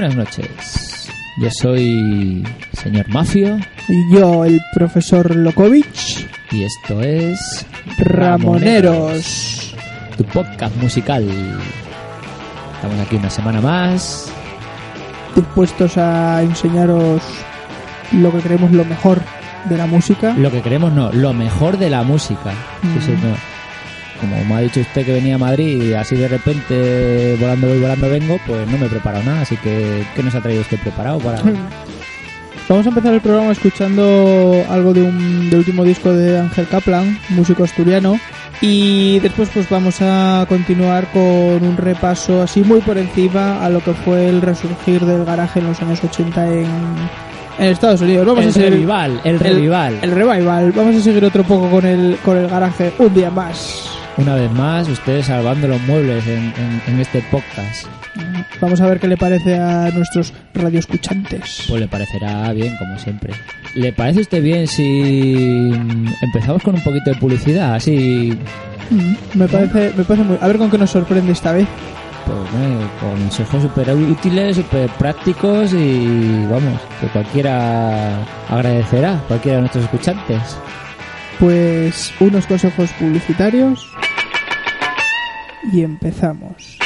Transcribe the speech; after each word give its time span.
Buenas 0.00 0.16
noches. 0.16 1.10
Yo 1.36 1.50
soy 1.60 2.42
señor 2.72 3.06
Mafio 3.10 3.58
Y 3.86 4.14
yo, 4.14 4.46
el 4.46 4.58
profesor 4.72 5.36
Lokovich, 5.36 6.26
y 6.50 6.64
esto 6.64 7.02
es 7.02 7.66
Ramoneros. 7.98 9.74
tu 10.16 10.24
podcast 10.24 10.74
musical. 10.76 11.28
Estamos 12.76 12.98
aquí 13.06 13.16
una 13.16 13.28
semana 13.28 13.60
más. 13.60 14.32
Dispuestos 15.36 15.98
a 15.98 16.40
enseñaros 16.44 17.20
lo 18.12 18.32
que 18.32 18.38
creemos 18.38 18.72
lo 18.72 18.86
mejor 18.86 19.20
de 19.66 19.76
la 19.76 19.84
música. 19.84 20.32
Lo 20.32 20.50
que 20.50 20.62
queremos 20.62 20.94
no, 20.94 21.12
lo 21.12 21.34
mejor 21.34 21.76
de 21.76 21.90
la 21.90 22.04
música. 22.04 22.52
Sí, 22.80 22.88
Mm. 22.88 23.02
señor. 23.02 23.36
Como 24.20 24.44
me 24.44 24.54
ha 24.54 24.60
dicho 24.60 24.80
usted 24.80 25.04
que 25.04 25.12
venía 25.12 25.36
a 25.36 25.38
Madrid 25.38 25.82
y 25.82 25.94
así 25.94 26.16
de 26.16 26.28
repente 26.28 27.36
volando 27.40 27.68
voy, 27.68 27.80
volando 27.80 28.08
vengo, 28.08 28.38
pues 28.46 28.68
no 28.68 28.78
me 28.78 28.86
he 28.86 28.88
preparado 28.88 29.24
nada. 29.24 29.42
Así 29.42 29.56
que, 29.56 30.04
¿qué 30.14 30.22
nos 30.22 30.34
ha 30.34 30.40
traído 30.40 30.62
usted 30.62 30.78
preparado 30.78 31.18
para...? 31.18 31.42
Vamos 32.70 32.86
a 32.86 32.90
empezar 32.90 33.14
el 33.14 33.20
programa 33.20 33.50
escuchando 33.50 34.64
algo 34.68 34.92
de 34.92 35.02
un, 35.02 35.50
del 35.50 35.58
último 35.58 35.82
disco 35.82 36.12
de 36.12 36.38
Ángel 36.38 36.68
Kaplan, 36.68 37.18
músico 37.30 37.64
asturiano. 37.64 38.16
Y 38.60 39.18
después 39.18 39.48
pues 39.52 39.68
vamos 39.68 39.96
a 40.02 40.46
continuar 40.48 41.10
con 41.10 41.22
un 41.22 41.76
repaso 41.76 42.42
así 42.42 42.62
muy 42.62 42.80
por 42.80 42.96
encima 42.96 43.64
a 43.64 43.68
lo 43.70 43.80
que 43.80 43.92
fue 43.92 44.28
el 44.28 44.40
resurgir 44.40 45.04
del 45.04 45.24
garaje 45.24 45.58
en 45.58 45.66
los 45.66 45.82
años 45.82 46.04
80 46.04 46.46
en, 46.46 46.66
en 47.58 47.66
Estados 47.66 48.02
Unidos. 48.02 48.24
Vamos 48.24 48.44
el 48.44 48.50
a 48.50 48.52
seguir 48.52 48.70
revival, 48.70 49.20
el 49.24 49.40
revival. 49.40 49.98
el 50.02 50.10
revival. 50.12 50.70
Vamos 50.70 50.94
a 50.94 51.00
seguir 51.00 51.24
otro 51.24 51.42
poco 51.42 51.68
con 51.70 51.84
el, 51.84 52.18
con 52.24 52.36
el 52.36 52.46
garaje 52.46 52.92
un 52.98 53.12
día 53.12 53.30
más. 53.30 53.99
Una 54.20 54.34
vez 54.34 54.50
más, 54.52 54.88
ustedes 54.88 55.26
salvando 55.26 55.66
los 55.68 55.80
muebles 55.82 56.26
en, 56.26 56.52
en- 56.56 56.82
en 56.86 57.00
este 57.00 57.22
podcast. 57.30 57.86
Vamos 58.60 58.80
a 58.80 58.86
ver 58.86 59.00
qué 59.00 59.08
le 59.08 59.16
parece 59.16 59.56
a 59.58 59.90
nuestros 59.94 60.32
radioescuchantes. 60.54 61.64
Pues 61.68 61.80
le 61.80 61.88
parecerá 61.88 62.52
bien, 62.52 62.76
como 62.76 62.98
siempre. 62.98 63.32
¿Le 63.74 63.92
parece 63.92 64.18
a 64.18 64.22
usted 64.22 64.42
bien 64.42 64.66
si 64.66 65.70
empezamos 66.20 66.62
con 66.62 66.74
un 66.74 66.82
poquito 66.82 67.10
de 67.10 67.16
publicidad? 67.16 67.74
Así, 67.74 68.36
Mm, 68.90 69.38
Me 69.38 69.46
parece, 69.46 69.92
me 69.96 70.02
parece 70.02 70.24
muy. 70.26 70.36
A 70.40 70.48
ver 70.48 70.58
con 70.58 70.68
qué 70.68 70.76
nos 70.76 70.90
sorprende 70.90 71.30
esta 71.30 71.52
vez. 71.52 71.68
pues, 72.26 72.38
eh, 72.38 72.86
consejos 73.00 73.62
súper 73.62 73.88
útiles, 73.94 74.56
súper 74.56 74.90
prácticos 74.90 75.72
y 75.72 76.44
vamos, 76.50 76.80
que 77.00 77.06
cualquiera 77.06 78.18
agradecerá, 78.48 79.20
cualquiera 79.28 79.56
de 79.58 79.60
nuestros 79.62 79.84
escuchantes. 79.84 80.56
Pues 81.38 82.12
unos 82.18 82.46
consejos 82.46 82.90
publicitarios. 82.98 83.86
Y 85.72 85.82
empezamos. 85.82 86.78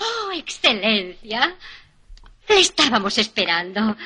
Oh, 0.00 0.32
excelencia. 0.32 1.54
Le 2.48 2.60
estábamos 2.60 3.18
esperando. 3.18 3.96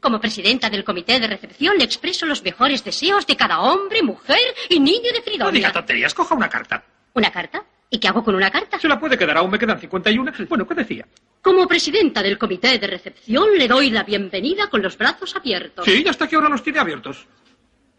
Como 0.00 0.20
presidenta 0.20 0.68
del 0.68 0.82
comité 0.82 1.20
de 1.20 1.28
recepción 1.28 1.78
le 1.78 1.84
expreso 1.84 2.26
los 2.26 2.42
mejores 2.42 2.82
deseos 2.82 3.24
de 3.26 3.36
cada 3.36 3.60
hombre, 3.60 4.02
mujer 4.02 4.40
y 4.68 4.80
niño 4.80 5.12
de 5.12 5.18
No 5.18 5.24
Fridonia. 5.24 5.52
diga 5.52 5.72
tonterías, 5.72 6.12
coja 6.12 6.34
una 6.34 6.48
carta. 6.48 6.82
¿Una 7.14 7.30
carta? 7.30 7.62
¿Y 7.88 7.98
qué 7.98 8.08
hago 8.08 8.24
con 8.24 8.34
una 8.34 8.50
carta? 8.50 8.80
Se 8.80 8.88
la 8.88 8.98
puede 8.98 9.16
quedar, 9.16 9.36
aún 9.36 9.50
me 9.50 9.58
quedan 9.58 9.78
51. 9.78 10.32
Bueno, 10.48 10.66
¿qué 10.66 10.74
decía? 10.74 11.06
Como 11.40 11.68
presidenta 11.68 12.22
del 12.22 12.38
comité 12.38 12.78
de 12.78 12.86
recepción 12.86 13.56
le 13.56 13.68
doy 13.68 13.90
la 13.90 14.02
bienvenida 14.02 14.68
con 14.70 14.82
los 14.82 14.96
brazos 14.98 15.36
abiertos. 15.36 15.84
Sí, 15.84 16.02
ya 16.02 16.10
hasta 16.10 16.26
que 16.26 16.34
ahora 16.34 16.48
los 16.48 16.62
tiene 16.64 16.80
abiertos. 16.80 17.26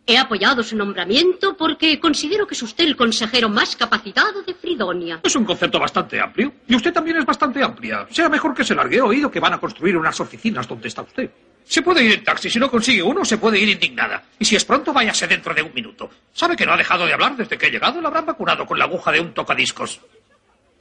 He 0.05 0.17
apoyado 0.17 0.63
su 0.63 0.75
nombramiento 0.75 1.55
porque 1.55 1.97
considero 1.97 2.45
que 2.45 2.55
es 2.55 2.61
usted 2.61 2.83
el 2.83 2.97
consejero 2.97 3.47
más 3.47 3.75
capacitado 3.77 4.41
de 4.41 4.53
Fridonia. 4.53 5.21
Es 5.23 5.35
un 5.35 5.45
concepto 5.45 5.79
bastante 5.79 6.19
amplio. 6.19 6.53
Y 6.67 6.75
usted 6.75 6.91
también 6.91 7.17
es 7.17 7.25
bastante 7.25 7.63
amplia. 7.63 8.05
Será 8.09 8.27
mejor 8.27 8.53
que 8.53 8.65
se 8.65 8.75
largue. 8.75 8.97
He 8.97 9.01
oído 9.01 9.31
que 9.31 9.39
van 9.39 9.53
a 9.53 9.59
construir 9.59 9.95
unas 9.95 10.19
oficinas 10.19 10.67
donde 10.67 10.89
está 10.89 11.03
usted. 11.03 11.31
Se 11.63 11.81
puede 11.81 12.03
ir 12.03 12.11
en 12.11 12.23
taxi. 12.23 12.49
Si 12.49 12.59
no 12.59 12.69
consigue 12.69 13.01
uno, 13.01 13.23
se 13.23 13.37
puede 13.37 13.57
ir 13.57 13.69
indignada. 13.69 14.21
Y 14.37 14.43
si 14.43 14.57
es 14.57 14.65
pronto, 14.65 14.91
váyase 14.91 15.25
dentro 15.25 15.53
de 15.53 15.61
un 15.61 15.73
minuto. 15.73 16.09
¿Sabe 16.33 16.57
que 16.57 16.65
no 16.65 16.73
ha 16.73 16.77
dejado 16.77 17.05
de 17.05 17.13
hablar 17.13 17.37
desde 17.37 17.57
que 17.57 17.67
ha 17.67 17.69
llegado? 17.69 18.01
La 18.01 18.09
habrán 18.09 18.25
vacunado 18.25 18.65
con 18.65 18.77
la 18.77 18.83
aguja 18.83 19.09
de 19.09 19.21
un 19.21 19.33
tocadiscos. 19.33 20.01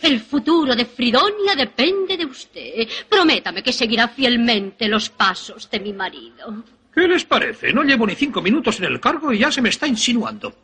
El 0.01 0.21
futuro 0.21 0.75
de 0.75 0.85
Fridonia 0.85 1.55
depende 1.57 2.17
de 2.17 2.27
usted. 2.27 2.89
Prométame 3.09 3.63
que 3.63 3.73
seguirá 3.73 4.09
fielmente 4.09 4.89
los 4.89 5.11
pasos 5.11 5.71
de 5.71 5.79
mi 5.79 5.93
marido. 5.93 6.65
¿Qué 6.95 7.09
les 7.09 7.25
parece? 7.25 7.73
No 7.73 7.83
llevo 7.83 8.07
ni 8.07 8.15
cinco 8.15 8.43
minutos 8.43 8.79
en 8.79 8.85
el 8.85 9.01
cargo 9.01 9.33
y 9.33 9.39
ya 9.39 9.51
se 9.51 9.63
me 9.63 9.71
está 9.71 9.87
insinuando. 9.87 10.55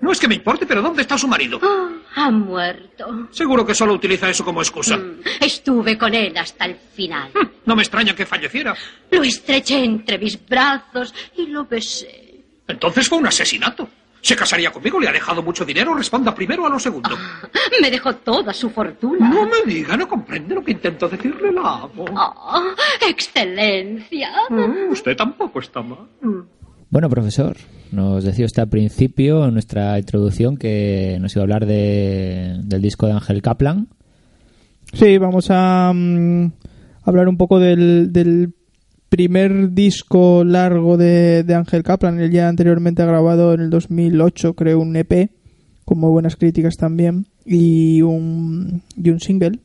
No 0.00 0.12
es 0.12 0.20
que 0.20 0.28
me 0.28 0.34
importe, 0.34 0.66
pero 0.66 0.82
¿dónde 0.82 1.02
está 1.02 1.16
su 1.16 1.26
marido? 1.26 1.58
Ah, 1.62 1.88
ha 2.16 2.30
muerto. 2.30 3.28
Seguro 3.30 3.64
que 3.64 3.74
solo 3.74 3.94
utiliza 3.94 4.28
eso 4.28 4.44
como 4.44 4.60
excusa. 4.60 4.96
Mm, 4.96 5.20
Estuve 5.40 5.96
con 5.96 6.14
él 6.14 6.36
hasta 6.36 6.66
el 6.66 6.76
final. 6.76 7.30
Hm, 7.34 7.48
No 7.64 7.74
me 7.76 7.82
extraña 7.82 8.14
que 8.14 8.26
falleciera. 8.26 8.74
Lo 9.10 9.22
estreché 9.22 9.82
entre 9.82 10.18
mis 10.18 10.44
brazos 10.46 11.14
y 11.36 11.46
lo 11.46 11.64
besé. 11.64 12.42
Entonces 12.68 13.08
fue 13.08 13.18
un 13.18 13.26
asesinato. 13.26 13.88
¿Se 14.24 14.34
casaría 14.34 14.70
conmigo? 14.72 14.98
¿Le 14.98 15.06
ha 15.08 15.12
dejado 15.12 15.42
mucho 15.42 15.66
dinero? 15.66 15.92
Responda 15.94 16.34
primero 16.34 16.66
a 16.66 16.70
lo 16.70 16.78
segundo. 16.78 17.10
Me 17.82 17.90
dejó 17.90 18.14
toda 18.16 18.54
su 18.54 18.70
fortuna. 18.70 19.28
No 19.28 19.44
me 19.44 19.70
diga, 19.70 19.98
no 19.98 20.08
comprende 20.08 20.54
lo 20.54 20.64
que 20.64 20.72
intento 20.72 21.08
decirle, 21.10 21.52
la 21.52 21.82
amo. 21.82 22.06
Ah, 22.16 22.74
excelencia. 23.06 24.30
Mm, 24.48 24.90
Usted 24.92 25.14
tampoco 25.14 25.60
está 25.60 25.82
mal. 25.82 26.06
Bueno, 26.88 27.10
profesor, 27.10 27.56
nos 27.92 28.24
decía 28.24 28.46
usted 28.46 28.62
al 28.62 28.68
principio, 28.70 29.44
en 29.44 29.52
nuestra 29.52 29.98
introducción, 29.98 30.56
que 30.56 31.18
nos 31.20 31.34
iba 31.36 31.42
a 31.42 31.44
hablar 31.44 31.66
de- 31.66 32.60
del 32.64 32.80
disco 32.80 33.06
de 33.06 33.12
Ángel 33.12 33.42
Kaplan. 33.42 33.88
Sí, 34.94 35.18
vamos 35.18 35.48
a 35.50 35.92
mm, 35.94 36.50
hablar 37.04 37.28
un 37.28 37.36
poco 37.36 37.58
del, 37.58 38.10
del 38.12 38.54
primer 39.14 39.70
disco 39.74 40.42
largo 40.42 40.96
de, 40.96 41.44
de 41.44 41.54
Ángel 41.54 41.84
Kaplan. 41.84 42.18
Él 42.18 42.32
ya 42.32 42.48
anteriormente 42.48 43.00
ha 43.00 43.06
grabado 43.06 43.54
en 43.54 43.60
el 43.60 43.70
2008, 43.70 44.54
creo, 44.54 44.80
un 44.80 44.96
EP, 44.96 45.30
con 45.84 46.00
muy 46.00 46.10
buenas 46.10 46.34
críticas 46.34 46.74
también, 46.76 47.24
y 47.46 48.02
un, 48.02 48.82
y 48.96 49.10
un 49.10 49.20
single. 49.20 49.60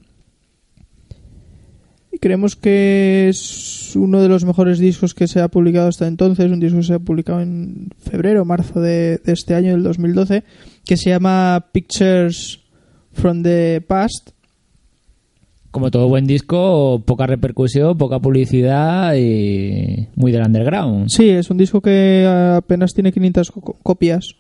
Y 2.11 2.19
creemos 2.19 2.55
que 2.55 3.29
es 3.29 3.95
uno 3.95 4.21
de 4.21 4.29
los 4.29 4.45
mejores 4.45 4.77
discos 4.77 5.15
que 5.15 5.27
se 5.27 5.41
ha 5.41 5.47
publicado 5.47 5.87
hasta 5.87 6.05
entonces, 6.05 6.51
un 6.51 6.59
disco 6.59 6.77
que 6.77 6.83
se 6.83 6.93
ha 6.93 6.99
publicado 6.99 7.41
en 7.41 7.89
febrero, 7.97 8.45
marzo 8.45 8.79
de, 8.79 9.17
de 9.17 9.33
este 9.33 9.55
año, 9.55 9.71
del 9.71 9.81
2012, 9.81 10.43
que 10.85 10.95
se 10.95 11.09
llama 11.09 11.69
Pictures 11.73 12.59
from 13.13 13.41
the 13.41 13.83
Past. 13.87 14.29
Como 15.71 15.91
todo 15.91 16.07
buen 16.07 16.25
disco, 16.25 17.03
poca 17.05 17.27
repercusión, 17.27 17.95
poca 17.97 18.19
publicidad 18.19 19.13
y 19.15 20.07
muy 20.15 20.31
del 20.31 20.41
underground. 20.45 21.09
Sí, 21.09 21.29
es 21.29 21.51
un 21.51 21.57
disco 21.57 21.79
que 21.81 22.25
apenas 22.57 22.93
tiene 22.95 23.11
500 23.11 23.51
co- 23.51 23.77
copias. 23.83 24.35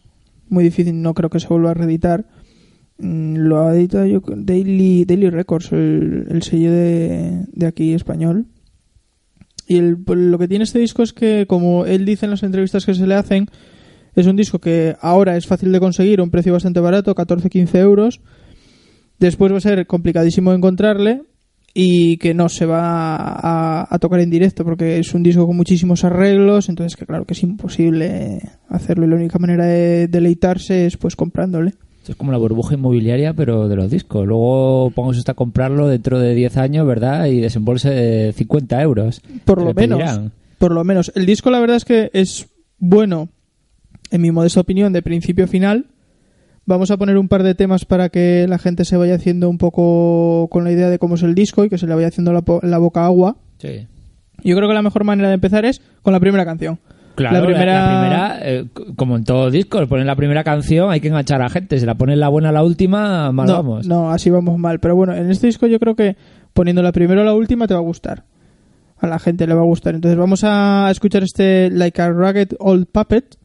Muy 0.49 0.63
difícil, 0.63 0.99
no 1.01 1.13
creo 1.13 1.29
que 1.29 1.39
se 1.39 1.47
vuelva 1.47 1.71
a 1.71 1.73
reeditar. 1.75 2.25
Mm, 2.97 3.35
Lo 3.37 3.61
ha 3.67 3.75
editado 3.75 4.07
yo 4.07 4.21
Daily, 4.25 5.05
Daily 5.05 5.29
Records, 5.29 5.71
el, 5.71 6.25
el 6.31 6.41
sello 6.41 6.71
de, 6.71 7.45
de 7.53 7.65
aquí 7.67 7.93
español. 7.93 8.47
Y 9.67 9.77
el- 9.77 9.97
pues, 9.97 10.17
lo 10.17 10.39
que 10.39 10.47
tiene 10.47 10.63
este 10.63 10.79
disco 10.79 11.03
es 11.03 11.13
que, 11.13 11.45
como 11.47 11.85
él 11.85 12.05
dice 12.05 12.25
en 12.25 12.31
las 12.31 12.41
entrevistas 12.41 12.87
que 12.87 12.95
se 12.95 13.05
le 13.05 13.13
hacen, 13.13 13.45
es 14.15 14.25
un 14.25 14.35
disco 14.35 14.57
que 14.57 14.95
ahora 14.99 15.37
es 15.37 15.45
fácil 15.45 15.71
de 15.71 15.79
conseguir 15.79 16.19
a 16.19 16.23
un 16.23 16.31
precio 16.31 16.53
bastante 16.53 16.79
barato, 16.79 17.13
14-15 17.13 17.75
euros. 17.77 18.19
Después 19.19 19.51
va 19.51 19.57
a 19.57 19.61
ser 19.61 19.85
complicadísimo 19.87 20.53
encontrarle 20.53 21.23
y 21.73 22.17
que 22.17 22.33
no 22.33 22.49
se 22.49 22.65
va 22.65 23.15
a, 23.15 23.87
a 23.89 23.99
tocar 23.99 24.19
en 24.21 24.29
directo 24.29 24.63
porque 24.63 24.99
es 24.99 25.13
un 25.13 25.23
disco 25.23 25.45
con 25.45 25.55
muchísimos 25.55 26.03
arreglos, 26.03 26.69
entonces 26.69 26.95
que 26.95 27.05
claro 27.05 27.25
que 27.25 27.33
es 27.33 27.43
imposible 27.43 28.41
hacerlo 28.69 29.05
y 29.05 29.09
la 29.09 29.15
única 29.15 29.39
manera 29.39 29.65
de 29.65 30.07
deleitarse 30.07 30.85
es 30.85 30.97
pues 30.97 31.15
comprándole. 31.15 31.73
Es 32.09 32.15
como 32.15 32.31
la 32.31 32.39
burbuja 32.39 32.73
inmobiliaria, 32.73 33.33
pero 33.33 33.67
de 33.67 33.75
los 33.75 33.91
discos. 33.91 34.25
Luego 34.25 34.91
pongamos 34.95 35.17
usted 35.17 35.31
a 35.31 35.35
comprarlo 35.35 35.87
dentro 35.87 36.19
de 36.19 36.33
10 36.33 36.57
años, 36.57 36.87
¿verdad? 36.87 37.27
Y 37.27 37.39
desembolse 37.39 38.33
50 38.33 38.81
euros. 38.81 39.21
Por 39.45 39.61
lo 39.61 39.75
menos. 39.75 39.99
pedirán. 39.99 40.31
Por 40.57 40.71
lo 40.71 40.83
menos. 40.83 41.11
El 41.13 41.27
disco 41.27 41.51
la 41.51 41.59
verdad 41.59 41.77
es 41.77 41.85
que 41.85 42.09
es 42.13 42.47
bueno, 42.79 43.29
en 44.09 44.21
mi 44.21 44.31
modesta 44.31 44.59
opinión, 44.59 44.91
de 44.91 45.03
principio 45.03 45.45
a 45.45 45.47
final. 45.47 45.85
Vamos 46.69 46.91
a 46.91 46.97
poner 46.97 47.17
un 47.17 47.27
par 47.27 47.41
de 47.41 47.55
temas 47.55 47.83
para 47.83 48.09
que 48.09 48.45
la 48.47 48.59
gente 48.59 48.85
se 48.85 48.95
vaya 48.95 49.15
haciendo 49.15 49.49
un 49.49 49.57
poco 49.57 50.47
con 50.51 50.63
la 50.63 50.71
idea 50.71 50.87
de 50.87 50.99
cómo 50.99 51.15
es 51.15 51.23
el 51.23 51.33
disco 51.33 51.65
y 51.65 51.69
que 51.69 51.79
se 51.79 51.87
le 51.87 51.95
vaya 51.95 52.09
haciendo 52.09 52.31
la, 52.31 52.77
boca 52.77 53.05
agua. 53.05 53.37
Sí. 53.57 53.87
Yo 54.43 54.55
creo 54.55 54.69
que 54.69 54.75
la 54.75 54.83
mejor 54.83 55.03
manera 55.03 55.29
de 55.29 55.33
empezar 55.33 55.65
es 55.65 55.81
con 56.03 56.13
la 56.13 56.19
primera 56.19 56.45
canción. 56.45 56.77
Claro, 57.15 57.39
la 57.39 57.43
primera, 57.43 57.73
la 57.73 58.01
primera, 58.01 58.39
eh, 58.43 58.65
como 58.95 59.15
en 59.15 59.23
todos 59.23 59.51
discos, 59.51 59.87
ponen 59.87 60.05
la 60.05 60.15
primera 60.15 60.43
canción, 60.43 60.91
hay 60.91 60.99
que 60.99 61.07
enganchar 61.07 61.41
a 61.41 61.49
gente. 61.49 61.79
Si 61.79 61.87
la 61.87 61.95
ponen 61.95 62.19
la 62.19 62.29
buena 62.29 62.49
a 62.49 62.51
la 62.51 62.63
última, 62.63 63.31
mal 63.31 63.47
no, 63.47 63.53
vamos. 63.53 63.87
no, 63.87 64.11
así 64.11 64.29
vamos 64.29 64.59
mal. 64.59 64.79
Pero 64.79 64.95
bueno, 64.95 65.15
en 65.15 65.31
este 65.31 65.47
disco 65.47 65.65
yo 65.65 65.79
creo 65.79 65.95
que 65.95 66.17
poniendo 66.53 66.83
la 66.83 66.91
primera 66.91 67.21
o 67.21 67.25
la 67.25 67.33
última 67.33 67.65
te 67.65 67.73
va 67.73 67.79
a 67.79 67.83
gustar. 67.83 68.25
A 68.99 69.07
la 69.07 69.17
gente 69.17 69.47
le 69.47 69.55
va 69.55 69.61
a 69.61 69.65
gustar. 69.65 69.95
Entonces 69.95 70.19
vamos 70.19 70.43
a 70.43 70.87
escuchar 70.91 71.23
este 71.23 71.71
Like 71.71 71.99
a 71.99 72.11
Ragged 72.11 72.49
Old 72.59 72.85
Puppet. 72.91 73.39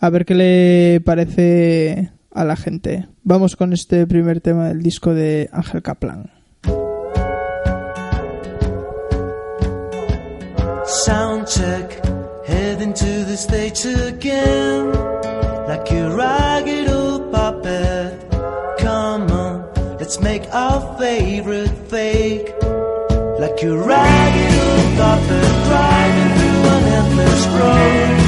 A 0.00 0.08
ver 0.08 0.24
qué 0.24 0.34
le 0.34 1.02
parece 1.04 2.12
a 2.34 2.44
la 2.44 2.56
gente. 2.56 3.08
Vamos 3.22 3.56
con 3.56 3.72
este 3.72 4.06
primer 4.06 4.40
tema 4.40 4.68
del 4.68 4.82
disco 4.82 5.14
de 5.14 5.48
Ángel 5.52 5.82
Kaplan. 5.82 6.30
Sound 10.84 11.46
check, 11.46 12.02
heading 12.46 12.92
to 12.92 13.24
the 13.24 13.36
stage 13.36 13.86
again. 13.86 14.92
Like 15.68 15.90
a 15.92 16.10
ragged 16.14 16.88
old 16.88 17.32
puppet. 17.32 18.18
Come 18.78 19.30
on, 19.30 19.64
let's 19.98 20.20
make 20.20 20.42
our 20.52 20.98
favorite 20.98 21.70
fake. 21.88 22.52
Like 23.38 23.62
a 23.62 23.76
ragged 23.76 24.54
old 24.60 24.96
puppet 24.98 25.50
driving 25.68 26.30
through 26.36 26.68
an 26.68 26.84
endless 26.92 27.46
road. 27.46 28.21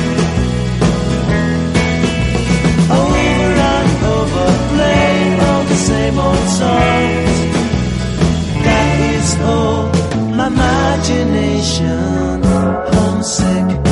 Same 6.05 6.19
old 6.19 6.49
songs. 6.61 7.35
That 8.67 8.97
is 9.17 9.29
all 9.41 9.83
my 10.39 10.49
imagination. 10.49 12.43
Homesick, 12.93 13.84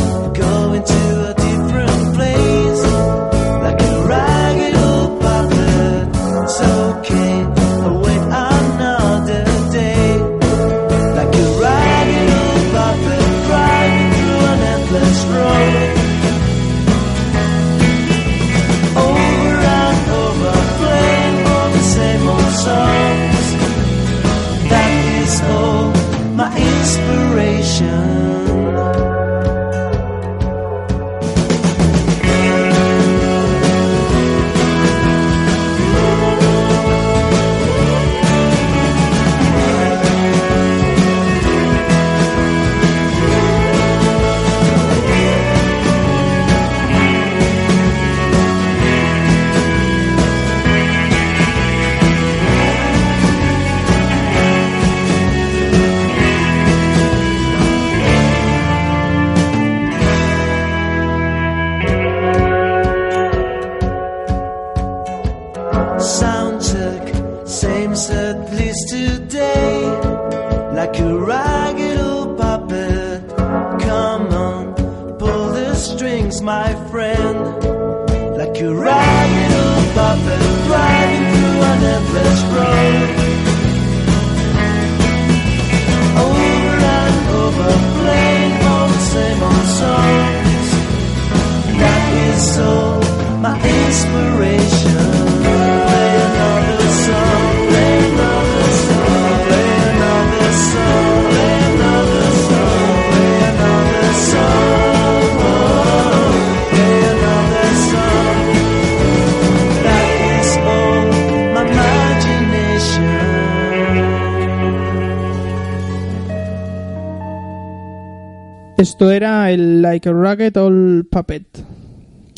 Esto 118.93 119.11
era 119.11 119.51
el 119.51 119.81
Like 119.81 120.07
a 120.11 120.13
Ragged 120.13 120.55
Old 120.59 121.09
Puppet 121.09 121.47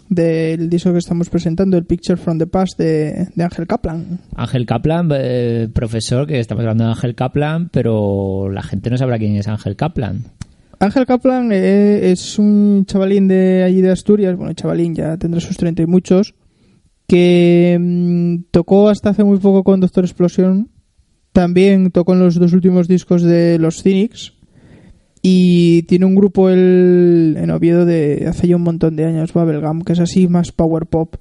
del 0.09 0.71
disco 0.71 0.93
que 0.93 0.99
estamos 0.99 1.29
presentando, 1.29 1.77
el 1.77 1.85
Picture 1.85 2.17
from 2.17 2.39
the 2.39 2.47
Past 2.47 2.79
de, 2.79 3.27
de 3.35 3.43
Ángel 3.43 3.67
Kaplan. 3.67 4.21
Ángel 4.37 4.65
Kaplan, 4.65 5.11
eh, 5.13 5.69
profesor, 5.75 6.29
que 6.29 6.39
estamos 6.39 6.63
hablando 6.63 6.85
de 6.85 6.91
Ángel 6.91 7.17
Kaplan, 7.17 7.71
pero 7.71 8.49
la 8.51 8.63
gente 8.63 8.89
no 8.89 8.97
sabrá 8.97 9.19
quién 9.19 9.35
es 9.35 9.49
Ángel 9.49 9.75
Kaplan. 9.75 10.27
Ángel 10.79 11.07
Kaplan 11.07 11.51
eh, 11.51 12.13
es 12.13 12.39
un 12.39 12.85
chavalín 12.87 13.27
de 13.27 13.65
allí 13.65 13.81
de 13.81 13.91
Asturias, 13.91 14.37
bueno, 14.37 14.53
chavalín 14.53 14.95
ya 14.95 15.17
tendrá 15.17 15.41
sus 15.41 15.57
treinta 15.57 15.83
y 15.83 15.87
muchos, 15.87 16.37
que 17.09 17.77
mm, 17.81 18.53
tocó 18.53 18.91
hasta 18.91 19.11
hace 19.11 19.25
muy 19.25 19.39
poco 19.39 19.65
con 19.65 19.81
Doctor 19.81 20.05
Explosión, 20.05 20.71
también 21.33 21.91
tocó 21.91 22.13
en 22.13 22.21
los 22.21 22.37
dos 22.37 22.53
últimos 22.53 22.87
discos 22.87 23.23
de 23.23 23.59
los 23.59 23.83
Cynics 23.83 24.35
y 25.27 25.85
tiene 25.85 26.05
un 26.05 26.15
grupo 26.15 26.51
el, 26.51 27.37
en 27.41 27.51
Oviedo 27.51 27.87
de 27.87 28.27
hace 28.29 28.47
ya 28.47 28.57
un 28.57 28.63
montón 28.63 28.95
de 28.95 29.07
años, 29.07 29.33
Bubblegum, 29.33 29.81
que 29.81 29.95
es 29.95 30.01
así 30.01 30.29
más 30.29 30.53
power 30.53 30.85
pop. 30.85 31.17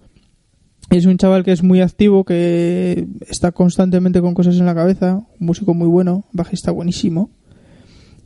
Es 0.90 1.06
un 1.06 1.18
chaval 1.18 1.46
que 1.46 1.54
es 1.54 1.64
muy 1.64 1.80
activo, 1.80 2.26
que 2.26 3.08
está 3.30 3.54
constantemente 3.54 4.20
con 4.20 4.34
cosas 4.34 4.60
en 4.60 4.66
la 4.66 4.76
cabeza, 4.76 5.16
un 5.40 5.46
músico 5.48 5.74
muy 5.74 5.88
bueno, 5.88 6.26
bajista 6.34 6.72
buenísimo 6.72 7.30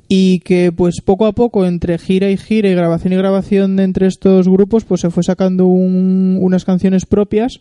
y 0.09 0.39
que 0.39 0.71
pues 0.71 1.01
poco 1.05 1.27
a 1.27 1.33
poco 1.33 1.65
entre 1.67 1.99
gira 1.99 2.31
y 2.31 2.37
gira 2.37 2.69
y 2.69 2.73
grabación 2.73 3.13
y 3.13 3.17
grabación 3.17 3.75
de 3.75 3.83
entre 3.83 4.07
estos 4.07 4.47
grupos 4.47 4.83
pues 4.83 5.01
se 5.01 5.11
fue 5.11 5.21
sacando 5.21 5.65
un- 5.67 6.39
unas 6.41 6.65
canciones 6.65 7.05
propias 7.05 7.59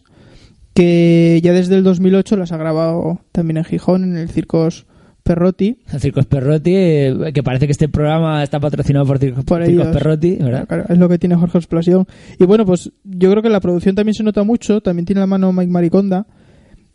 que 0.72 1.40
ya 1.42 1.52
desde 1.52 1.74
el 1.76 1.82
2008 1.82 2.36
las 2.36 2.52
ha 2.52 2.56
grabado 2.56 3.20
también 3.32 3.56
en 3.58 3.64
Gijón 3.64 4.04
en 4.04 4.16
el 4.16 4.28
Circos 4.30 4.86
Perrotti 5.26 5.78
El 5.92 6.00
Circos 6.00 6.26
Perrotti, 6.26 6.72
eh, 6.74 7.32
que 7.34 7.42
parece 7.42 7.66
que 7.66 7.72
este 7.72 7.88
programa 7.88 8.42
está 8.42 8.60
patrocinado 8.60 9.04
por 9.04 9.18
Circos, 9.18 9.44
Por 9.44 9.64
Circos 9.64 9.86
ellos. 9.86 9.96
Perrotti, 9.96 10.36
¿verdad? 10.36 10.66
Claro, 10.66 10.84
es 10.88 10.98
lo 10.98 11.08
que 11.08 11.18
tiene 11.18 11.34
Jorge 11.34 11.58
Explosión 11.58 12.06
y 12.38 12.44
bueno 12.44 12.64
pues 12.64 12.90
yo 13.04 13.30
creo 13.30 13.42
que 13.42 13.50
la 13.50 13.60
producción 13.60 13.94
también 13.94 14.14
se 14.14 14.22
nota 14.22 14.42
mucho 14.44 14.80
también 14.80 15.04
tiene 15.04 15.20
la 15.20 15.26
mano 15.26 15.52
Mike 15.52 15.70
Mariconda 15.70 16.26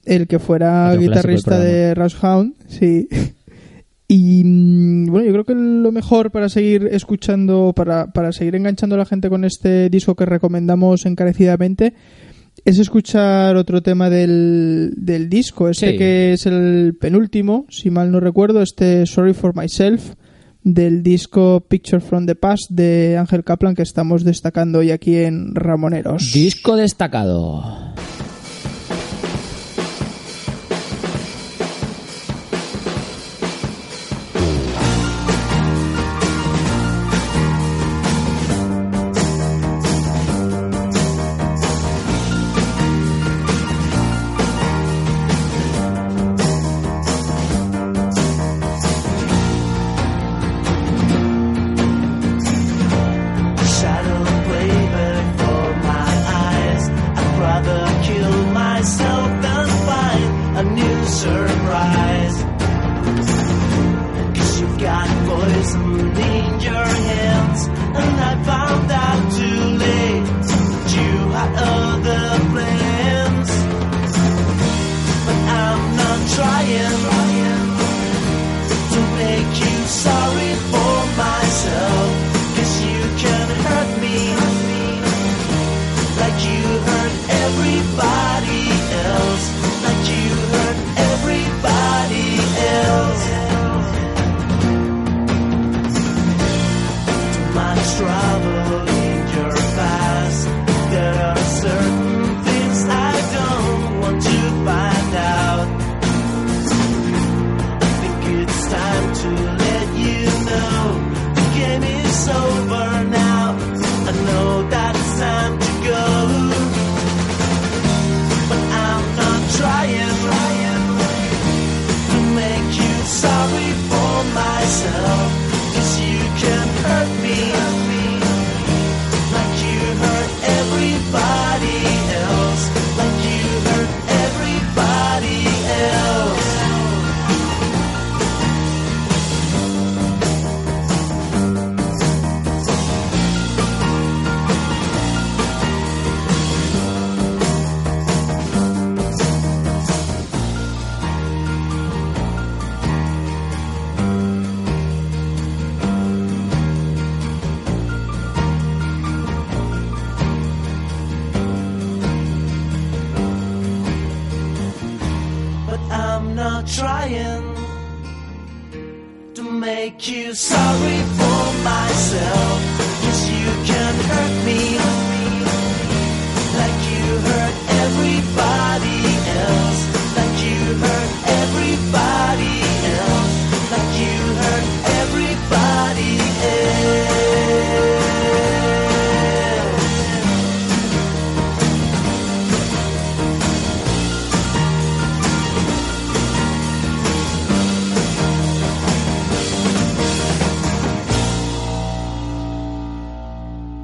el 0.05 0.27
que 0.27 0.39
fuera 0.39 0.89
Otro 0.89 1.01
guitarrista 1.01 1.59
de 1.59 1.93
Rush 1.93 2.15
Hound 2.23 2.55
sí 2.67 3.07
Y 4.13 4.43
mm, 4.43 5.05
bueno, 5.09 5.25
yo 5.25 5.31
creo 5.31 5.45
que 5.45 5.55
lo 5.55 5.89
mejor 5.93 6.31
para 6.31 6.50
seguir 6.50 6.89
escuchando, 6.91 7.71
para, 7.73 8.11
para 8.11 8.33
seguir 8.33 8.57
enganchando 8.57 8.95
a 8.95 9.00
la 9.00 9.05
gente 9.05 9.29
con 9.29 9.45
este 9.45 9.89
disco 9.89 10.17
que 10.17 10.25
recomendamos 10.25 11.05
encarecidamente, 11.05 11.93
es 12.65 12.80
escuchar 12.80 13.56
otro 13.56 13.82
tema 13.82 14.10
del, 14.10 14.94
del 14.98 15.30
disco, 15.30 15.70
este 15.70 15.91
Sí. 15.91 15.98
que 15.98 16.34
es 16.34 16.46
el 16.46 16.96
penúltimo, 17.00 17.65
si 17.70 17.89
mal 17.89 18.12
no 18.12 18.20
recuerdo, 18.20 18.62
este 18.62 19.06
Sorry 19.06 19.34
for 19.34 19.56
Myself 19.56 20.13
del 20.63 21.01
disco 21.01 21.65
Picture 21.68 22.00
from 22.00 22.27
the 22.27 22.36
Past 22.36 22.70
de 22.70 23.18
Ángel 23.18 23.44
Kaplan 23.44 23.74
que 23.74 23.82
estamos 23.82 24.24
destacando 24.24 24.80
hoy 24.80 24.91
aquí 24.91 25.15
en 25.18 25.56
Ramoneros. 25.56 26.34
Disco 26.34 26.75
destacado. 26.75 27.96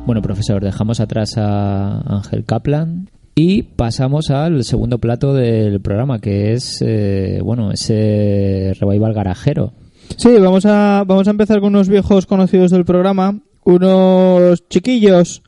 Bueno, 0.07 0.21
profesor, 0.21 0.63
dejamos 0.63 1.01
atrás 1.01 1.33
a 1.35 1.99
Ángel 1.99 2.45
Kaplan 2.45 3.09
y 3.35 3.63
pasamos 3.63 4.29
al 4.29 4.63
segundo 4.63 4.99
plato 4.99 5.33
del 5.33 5.81
programa, 5.81 6.19
que 6.19 6.53
es, 6.53 6.81
eh, 6.81 7.41
bueno, 7.43 7.73
ese 7.73 8.71
revival 8.79 9.13
garajero. 9.13 9.73
Sí, 10.15 10.29
vamos 10.39 10.65
a, 10.65 11.03
vamos 11.05 11.27
a 11.27 11.31
empezar 11.31 11.59
con 11.59 11.75
unos 11.75 11.89
viejos 11.89 12.25
conocidos 12.25 12.71
del 12.71 12.85
programa, 12.85 13.41
unos 13.65 14.65
chiquillos 14.69 15.43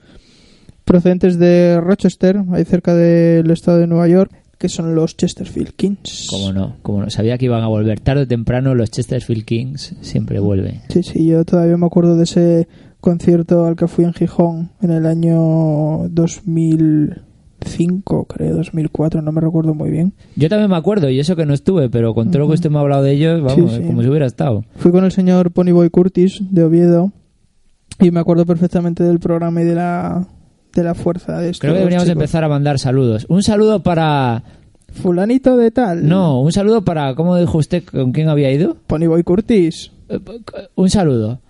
procedentes 0.83 1.39
de 1.39 1.79
Rochester, 1.79 2.43
ahí 2.51 2.65
cerca 2.65 2.93
del 2.93 3.49
estado 3.51 3.77
de 3.77 3.87
Nueva 3.87 4.09
York, 4.09 4.33
que 4.57 4.67
son 4.67 4.93
los 4.93 5.15
Chesterfield 5.15 5.71
Kings. 5.77 6.27
Como 6.29 6.51
no, 6.51 6.75
como 6.81 7.01
no, 7.01 7.09
sabía 7.09 7.37
que 7.37 7.45
iban 7.45 7.63
a 7.63 7.67
volver 7.67 8.01
tarde 8.01 8.23
o 8.23 8.27
temprano 8.27 8.75
los 8.75 8.91
Chesterfield 8.91 9.45
Kings, 9.45 9.95
siempre 10.01 10.41
vuelve. 10.41 10.81
Sí, 10.89 11.01
sí, 11.01 11.27
yo 11.27 11.45
todavía 11.45 11.77
me 11.77 11.85
acuerdo 11.85 12.17
de 12.17 12.25
ese 12.25 12.67
concierto 13.01 13.65
al 13.65 13.75
que 13.75 13.87
fui 13.87 14.05
en 14.05 14.13
Gijón 14.13 14.71
en 14.81 14.91
el 14.91 15.05
año 15.05 16.07
2005, 16.09 18.25
creo, 18.25 18.55
2004, 18.57 19.21
no 19.21 19.31
me 19.31 19.41
recuerdo 19.41 19.73
muy 19.73 19.89
bien. 19.89 20.13
Yo 20.35 20.49
también 20.49 20.69
me 20.69 20.77
acuerdo, 20.77 21.09
y 21.09 21.19
eso 21.19 21.35
que 21.35 21.45
no 21.45 21.53
estuve, 21.53 21.89
pero 21.89 22.13
con 22.13 22.29
todo 22.29 22.39
lo 22.39 22.47
que 22.47 22.53
usted 22.55 22.69
me 22.69 22.77
ha 22.77 22.81
hablado 22.81 23.03
de 23.03 23.13
ellos, 23.13 23.41
vamos, 23.41 23.71
Sí, 23.73 23.79
sí. 23.81 23.87
como 23.87 24.01
si 24.01 24.09
hubiera 24.09 24.25
estado. 24.25 24.63
Fui 24.75 24.91
con 24.91 25.03
el 25.05 25.11
señor 25.11 25.51
Ponyboy 25.51 25.89
Curtis 25.89 26.41
de 26.49 26.63
Oviedo 26.63 27.11
y 27.99 28.11
me 28.11 28.19
acuerdo 28.19 28.45
perfectamente 28.45 29.03
del 29.03 29.19
programa 29.19 29.61
y 29.61 29.65
de 29.65 29.75
la, 29.75 30.27
de 30.73 30.83
la 30.83 30.93
fuerza 30.95 31.39
de 31.39 31.49
estos 31.49 31.61
Creo 31.61 31.73
que 31.73 31.79
deberíamos 31.79 32.05
chicos. 32.05 32.17
empezar 32.21 32.43
a 32.43 32.49
mandar 32.49 32.79
saludos. 32.79 33.25
Un 33.29 33.43
saludo 33.43 33.83
para... 33.83 34.43
Fulanito 34.91 35.55
de 35.55 35.69
tal. 35.69 36.07
No, 36.07 36.41
un 36.41 36.51
saludo 36.51 36.83
para... 36.83 37.13
¿Cómo 37.13 37.35
dijo 37.37 37.59
usted 37.59 37.83
con 37.83 38.11
quién 38.11 38.27
había 38.27 38.51
ido? 38.51 38.75
Ponyboy 38.87 39.21
Curtis. 39.23 39.91
Eh, 40.09 40.19
Un 40.75 40.89
saludo. 40.89 41.41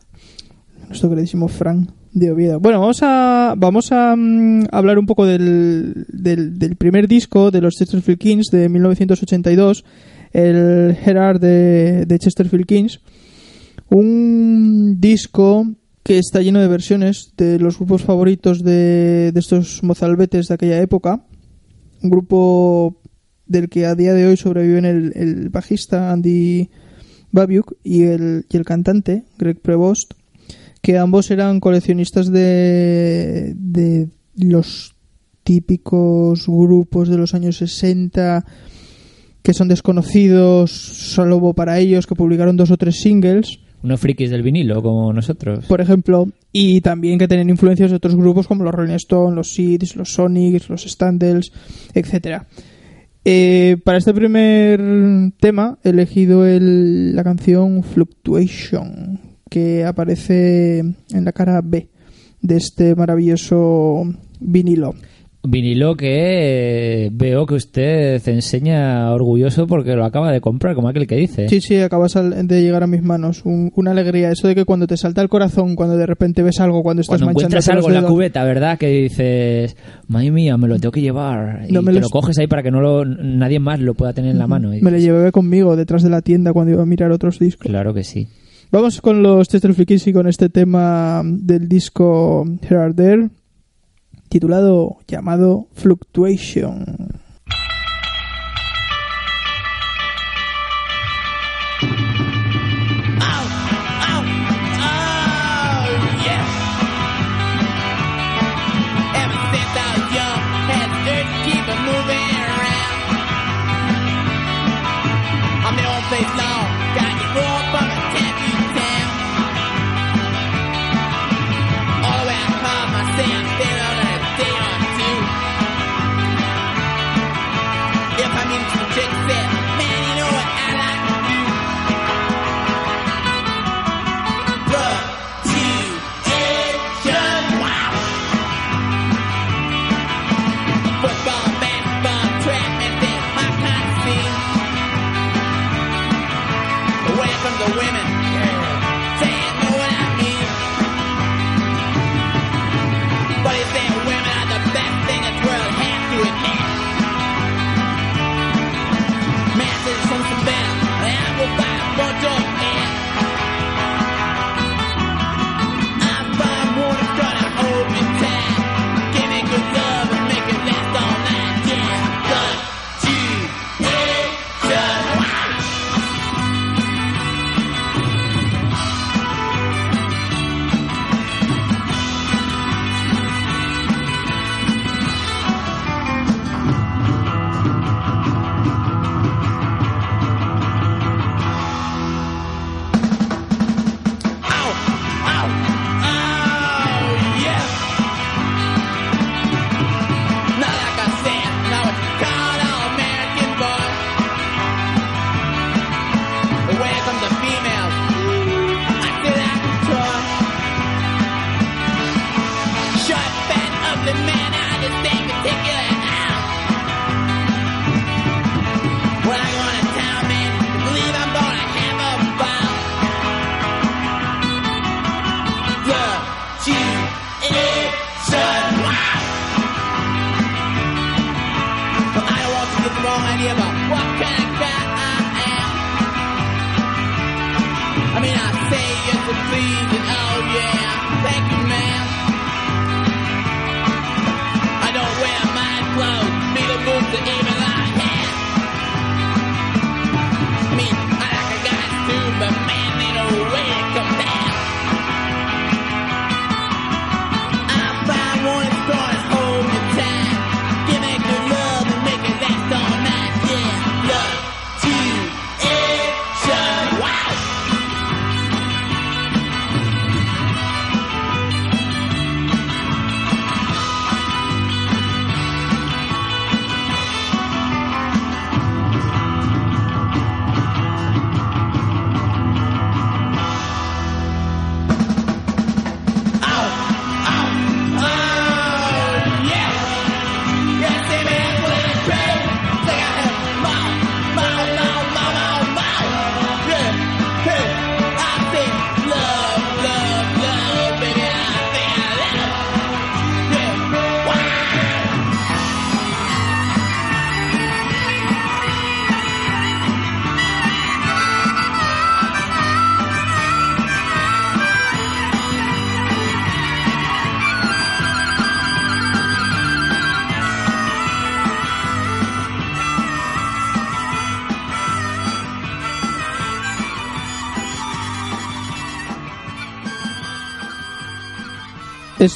Nuestro 0.89 1.09
queridísimo 1.09 1.47
Frank 1.47 1.89
de 2.11 2.31
Oviedo. 2.31 2.59
Bueno, 2.59 2.79
vamos 2.79 2.99
a 3.01 3.53
vamos 3.55 3.91
a 3.91 4.15
mm, 4.15 4.65
hablar 4.71 4.97
un 4.97 5.05
poco 5.05 5.25
del, 5.25 6.05
del, 6.09 6.75
primer 6.75 7.07
disco 7.07 7.51
de 7.51 7.61
los 7.61 7.75
Chesterfield 7.75 8.19
Kings 8.19 8.47
de 8.51 8.67
1982, 8.67 9.85
el 10.33 10.97
Gerard 11.01 11.39
de, 11.39 12.05
de 12.05 12.19
Chesterfield 12.19 12.65
Kings. 12.65 12.99
Un 13.89 14.97
disco 14.99 15.67
que 16.03 16.17
está 16.17 16.41
lleno 16.41 16.59
de 16.59 16.67
versiones 16.67 17.33
de 17.37 17.59
los 17.59 17.77
grupos 17.77 18.03
favoritos 18.03 18.63
de, 18.63 19.31
de 19.31 19.39
estos 19.39 19.83
mozalbetes 19.83 20.47
de 20.47 20.53
aquella 20.55 20.81
época. 20.81 21.23
Un 22.01 22.09
grupo 22.09 23.01
del 23.45 23.69
que 23.69 23.85
a 23.85 23.95
día 23.95 24.13
de 24.13 24.25
hoy 24.25 24.37
sobreviven 24.37 24.85
el, 24.85 25.11
el 25.15 25.49
bajista 25.49 26.11
Andy 26.11 26.69
Babiuk 27.31 27.73
y 27.83 28.03
el, 28.03 28.45
y 28.49 28.57
el 28.57 28.65
cantante 28.65 29.23
Greg 29.37 29.59
Prevost 29.61 30.13
que 30.81 30.97
ambos 30.97 31.29
eran 31.31 31.59
coleccionistas 31.59 32.31
de, 32.31 33.53
de 33.57 34.07
los 34.37 34.95
típicos 35.43 36.45
grupos 36.47 37.09
de 37.09 37.17
los 37.17 37.33
años 37.33 37.57
60 37.57 38.45
que 39.41 39.53
son 39.53 39.67
desconocidos 39.67 40.71
salvo 40.71 41.53
para 41.53 41.79
ellos 41.79 42.05
que 42.07 42.15
publicaron 42.15 42.55
dos 42.57 42.71
o 42.71 42.77
tres 42.77 42.99
singles 43.01 43.59
Unos 43.81 43.99
frikis 43.99 44.29
del 44.29 44.43
vinilo 44.43 44.81
como 44.83 45.11
nosotros. 45.13 45.65
por 45.65 45.81
ejemplo, 45.81 46.27
y 46.51 46.81
también 46.81 47.17
que 47.17 47.27
tienen 47.27 47.49
influencias 47.49 47.89
de 47.89 47.97
otros 47.97 48.15
grupos 48.15 48.47
como 48.47 48.63
los 48.63 48.73
Rolling 48.75 48.93
Stones, 48.95 49.35
los 49.35 49.53
Seeds, 49.53 49.95
los 49.95 50.13
Sonics, 50.13 50.69
los 50.69 50.83
Standells, 50.83 51.51
etcétera. 51.93 52.45
Eh, 53.25 53.77
para 53.83 53.97
este 53.97 54.13
primer 54.13 54.81
tema 55.39 55.77
he 55.83 55.89
elegido 55.89 56.45
el- 56.45 57.15
la 57.15 57.23
canción 57.23 57.81
Fluctuation, 57.83 59.19
que 59.49 59.83
aparece 59.85 60.79
en 60.79 61.25
la 61.25 61.31
cara 61.31 61.61
B 61.63 61.87
de 62.41 62.55
este 62.57 62.95
maravilloso 62.95 64.03
vinilo. 64.39 64.95
Vinilo 65.41 65.95
que 65.95 67.05
eh, 67.05 67.09
veo 67.13 67.45
que 67.45 67.53
usted 67.55 68.21
enseña 68.27 69.09
orgulloso 69.13 69.67
porque 69.67 69.95
lo 69.95 70.03
acaba 70.03 70.33
de 70.33 70.41
comprar, 70.41 70.75
como 70.75 70.89
aquel 70.89 71.07
que 71.07 71.15
dice. 71.15 71.47
Sí, 71.47 71.61
sí, 71.61 71.77
acabas 71.77 72.13
de 72.13 72.61
llegar 72.61 72.83
a 72.83 72.87
mis 72.87 73.01
manos. 73.01 73.45
Un- 73.45 73.71
una 73.77 73.91
alegría. 73.91 74.31
Eso 74.31 74.49
de 74.49 74.55
que 74.55 74.65
cuando 74.65 74.85
te 74.85 74.97
salta 74.97 75.21
el 75.21 75.29
corazón, 75.29 75.75
cuando 75.77 75.95
de 75.95 76.05
repente 76.05 76.43
ves 76.43 76.59
algo, 76.59 76.83
cuando 76.83 77.01
estás 77.01 77.21
Cuando 77.21 77.27
manchando 77.27 77.55
encuentras 77.57 77.69
algo 77.69 77.87
en 77.87 78.03
la 78.03 78.09
cubeta, 78.09 78.43
¿verdad? 78.43 78.77
Que 78.77 78.87
dices, 78.89 79.77
madre 80.09 80.29
mía, 80.31 80.57
me 80.57 80.67
lo 80.67 80.77
tengo 80.77 80.91
que 80.91 81.01
llevar. 81.01 81.65
Y 81.69 81.71
No 81.71 81.81
me 81.83 81.93
te 81.93 82.01
lo 82.01 82.09
coges 82.09 82.37
ahí 82.37 82.47
para 82.47 82.61
que 82.61 82.71
no 82.71 82.81
lo, 82.81 83.05
nadie 83.05 83.59
más 83.59 83.79
lo 83.79 83.93
pueda 83.93 84.11
tener 84.11 84.31
en 84.31 84.39
la 84.39 84.47
mano. 84.47 84.75
Y 84.75 84.81
Me 84.81 84.91
lo 84.91 84.97
llevé 84.97 85.31
conmigo 85.31 85.77
detrás 85.77 86.03
de 86.03 86.09
la 86.09 86.21
tienda 86.21 86.51
cuando 86.51 86.73
iba 86.73 86.83
a 86.83 86.85
mirar 86.85 87.11
otros 87.13 87.39
discos. 87.39 87.65
Claro 87.65 87.93
que 87.93 88.03
sí. 88.03 88.27
Vamos 88.71 89.01
con 89.01 89.23
los 89.23 89.47
Chester 89.47 89.73
Flickies 89.73 90.05
y 90.05 90.13
con 90.13 90.27
este 90.27 90.47
tema 90.47 91.23
del 91.25 91.67
disco 91.67 92.45
Here 92.61 92.93
There, 92.93 93.29
titulado, 94.29 94.99
llamado 95.07 95.65
Fluctuation. 95.73 97.19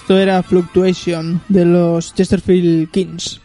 Esto 0.03 0.19
era 0.19 0.43
Fluctuation 0.43 1.39
de 1.47 1.63
los 1.63 2.13
Chesterfield 2.13 2.91
Kings. 2.91 3.39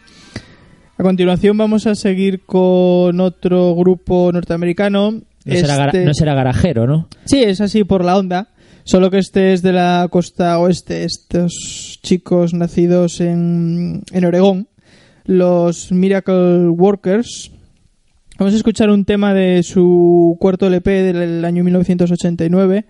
A 0.97 1.03
continuación 1.03 1.57
vamos 1.57 1.87
a 1.87 1.95
seguir 1.95 2.41
con 2.45 3.17
otro 3.21 3.73
grupo 3.75 4.29
norteamericano 4.33 5.11
No, 5.45 5.55
será 5.55 5.85
Este- 5.85 6.03
no 6.03 6.13
será 6.13 6.33
garajero, 6.33 6.85
¿no? 6.85 7.07
Sí, 7.23 7.41
es 7.41 7.61
así 7.61 7.85
por 7.85 8.03
la 8.03 8.17
onda. 8.17 8.49
Solo 8.83 9.09
que 9.09 9.19
este 9.19 9.53
es 9.53 9.61
de 9.61 9.71
la 9.71 10.05
costa 10.11 10.59
oeste. 10.59 11.05
Estos 11.05 11.97
chicos 12.03 12.53
nacidos 12.53 13.21
en, 13.21 14.03
en 14.11 14.25
Oregón, 14.25 14.67
los 15.23 15.93
Miracle 15.93 16.67
Workers. 16.67 17.51
Vamos 18.37 18.53
a 18.53 18.57
escuchar 18.57 18.89
un 18.89 19.05
tema 19.05 19.33
de 19.33 19.63
su 19.63 20.35
cuarto 20.41 20.67
LP 20.67 20.89
del 21.03 21.45
año 21.45 21.63
1989, 21.63 22.85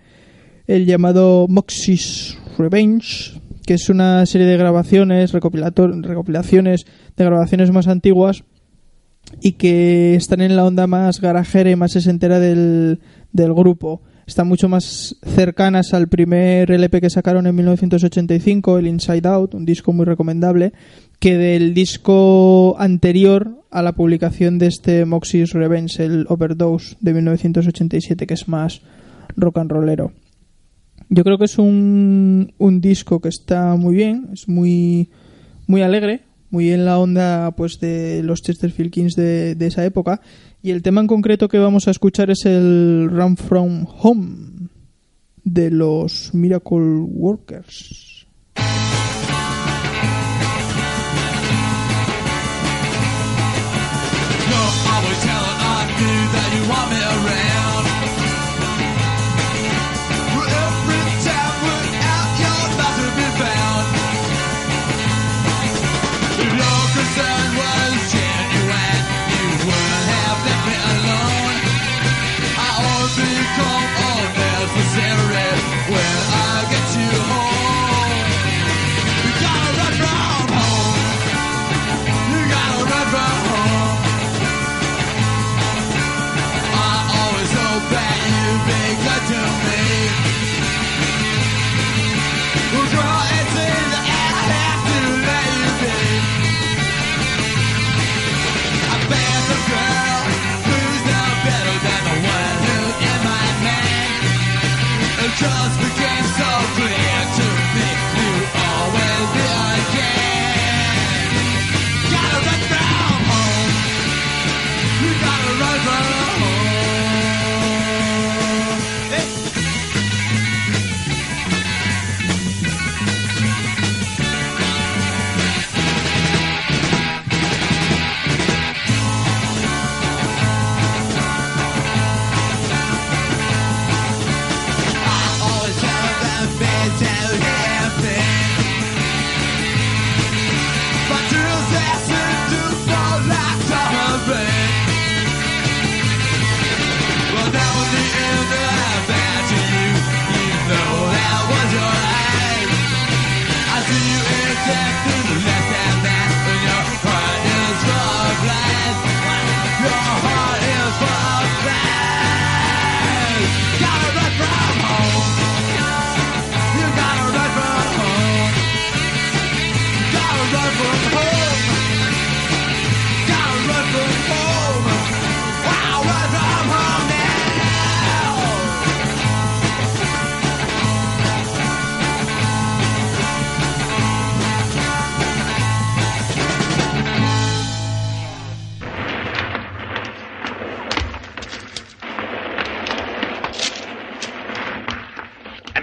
el 0.66 0.86
llamado 0.86 1.46
Moxie's 1.48 2.36
Revenge, 2.58 3.38
que 3.70 3.74
es 3.74 3.88
una 3.88 4.26
serie 4.26 4.48
de 4.48 4.56
grabaciones, 4.56 5.30
recopilaciones 5.30 6.86
de 7.16 7.24
grabaciones 7.24 7.70
más 7.70 7.86
antiguas 7.86 8.42
y 9.40 9.52
que 9.52 10.16
están 10.16 10.40
en 10.40 10.56
la 10.56 10.64
onda 10.64 10.88
más 10.88 11.20
garajera 11.20 11.70
y 11.70 11.76
más 11.76 11.92
sesentera 11.92 12.40
del, 12.40 12.98
del 13.30 13.54
grupo. 13.54 14.02
Están 14.26 14.48
mucho 14.48 14.68
más 14.68 15.14
cercanas 15.22 15.94
al 15.94 16.08
primer 16.08 16.72
LP 16.72 17.00
que 17.00 17.10
sacaron 17.10 17.46
en 17.46 17.54
1985, 17.54 18.78
el 18.78 18.88
Inside 18.88 19.28
Out, 19.28 19.54
un 19.54 19.64
disco 19.64 19.92
muy 19.92 20.04
recomendable, 20.04 20.72
que 21.20 21.38
del 21.38 21.72
disco 21.72 22.74
anterior 22.76 23.62
a 23.70 23.82
la 23.82 23.92
publicación 23.92 24.58
de 24.58 24.66
este 24.66 25.04
Moxie's 25.04 25.52
Revenge, 25.52 26.02
el 26.02 26.26
Overdose 26.28 26.96
de 26.98 27.14
1987, 27.14 28.26
que 28.26 28.34
es 28.34 28.48
más 28.48 28.82
rock 29.36 29.58
and 29.58 29.70
rollero. 29.70 30.10
Yo 31.08 31.24
creo 31.24 31.38
que 31.38 31.46
es 31.46 31.58
un, 31.58 32.52
un 32.58 32.80
disco 32.80 33.20
que 33.20 33.28
está 33.28 33.74
muy 33.76 33.94
bien, 33.94 34.28
es 34.32 34.48
muy, 34.48 35.10
muy 35.66 35.82
alegre, 35.82 36.22
muy 36.50 36.70
en 36.70 36.84
la 36.84 36.98
onda 36.98 37.50
pues 37.52 37.80
de 37.80 38.22
los 38.22 38.42
Chesterfield 38.42 38.92
Kings 38.92 39.14
de, 39.14 39.54
de 39.54 39.66
esa 39.66 39.84
época. 39.84 40.20
Y 40.62 40.70
el 40.70 40.82
tema 40.82 41.00
en 41.00 41.06
concreto 41.06 41.48
que 41.48 41.58
vamos 41.58 41.88
a 41.88 41.90
escuchar 41.90 42.30
es 42.30 42.44
el 42.44 43.08
Run 43.10 43.36
From 43.36 43.86
Home 44.02 44.68
de 45.44 45.70
los 45.70 46.34
Miracle 46.34 47.00
Workers. 47.08 48.26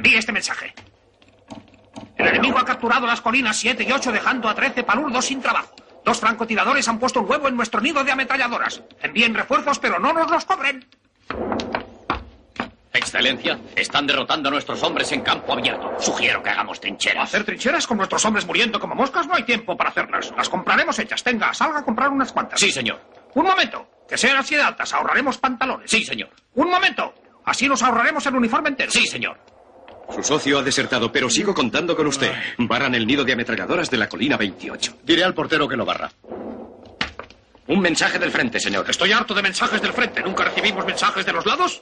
Envíe 0.08 0.20
este 0.20 0.32
mensaje. 0.32 0.74
El 2.16 2.28
enemigo 2.28 2.58
ha 2.58 2.64
capturado 2.64 3.06
las 3.06 3.20
colinas 3.20 3.58
7 3.58 3.84
y 3.84 3.92
8 3.92 4.14
dejando 4.14 4.48
a 4.48 4.56
13 4.56 4.84
palurdos 4.84 5.26
sin 5.26 5.42
trabajo. 5.42 5.76
Dos 6.06 6.22
francotiradores 6.22 6.88
han 6.88 6.98
puesto 6.98 7.20
un 7.20 7.30
huevo 7.30 7.50
en 7.50 7.58
nuestro 7.58 7.82
nido 7.82 8.06
de 8.06 8.14
ametralladoras. 8.14 8.82
Envíen 9.02 9.34
refuerzos, 9.34 9.80
pero 9.80 10.00
no 10.00 10.14
nos 10.14 10.32
los 10.32 10.46
cobren. 10.46 10.88
Excelencia, 12.94 13.60
están 13.76 14.08
derrotando 14.08 14.48
a 14.48 14.52
nuestros 14.54 14.82
hombres 14.82 15.12
en 15.12 15.24
campo 15.24 15.52
abierto. 15.52 15.94
Sugiero 16.00 16.42
que 16.42 16.52
hagamos 16.52 16.80
trincheras. 16.80 17.26
Hacer 17.26 17.44
trincheras 17.44 17.86
con 17.86 17.98
nuestros 17.98 18.24
hombres 18.24 18.46
muriendo 18.46 18.80
como 18.80 18.96
moscas 18.96 19.28
no 19.28 19.36
hay 19.36 19.44
tiempo 19.44 19.76
para 19.76 19.90
hacerlas. 19.90 20.34
Las 20.38 20.48
compraremos 20.48 20.98
hechas. 21.00 21.22
Tenga, 21.22 21.54
salga 21.54 21.80
a 21.80 21.84
comprar 21.84 22.08
unas 22.08 22.32
cuantas. 22.32 22.62
Sí, 22.62 22.72
señor. 22.72 23.02
Un 23.34 23.44
momento. 23.46 23.90
Que 24.08 24.18
sean 24.18 24.38
así 24.38 24.56
de 24.56 24.62
altas. 24.62 24.94
Ahorraremos 24.94 25.38
pantalones. 25.38 25.92
Sí, 25.92 26.06
señor. 26.06 26.30
Un 26.54 26.70
momento. 26.70 27.14
Así 27.44 27.68
nos 27.68 27.84
ahorraremos 27.84 28.26
el 28.26 28.36
uniforme 28.38 28.70
entero. 28.70 28.90
Sí, 28.90 29.06
señor. 29.06 29.38
Su 30.14 30.24
socio 30.24 30.60
ha 30.60 30.64
desertado, 30.64 31.12
pero 31.12 31.30
sigo 31.30 31.54
contando 31.54 31.96
con 31.96 32.08
usted. 32.08 32.32
Barran 32.58 32.96
el 32.96 33.06
nido 33.06 33.24
de 33.24 33.34
ametralladoras 33.34 33.90
de 33.90 33.98
la 33.98 34.08
colina 34.10 34.38
28. 34.38 35.00
Diré 35.04 35.24
al 35.24 35.34
portero 35.34 35.68
que 35.68 35.76
lo 35.78 35.86
barra. 35.86 36.12
Un 37.68 37.82
mensaje 37.82 38.18
del 38.18 38.32
frente, 38.32 38.60
señor. 38.60 38.90
Estoy 38.90 39.12
harto 39.12 39.34
de 39.34 39.42
mensajes 39.42 39.82
del 39.82 39.92
frente. 39.92 40.22
¿Nunca 40.22 40.46
recibimos 40.46 40.86
mensajes 40.86 41.26
de 41.26 41.34
los 41.34 41.46
lados? 41.46 41.82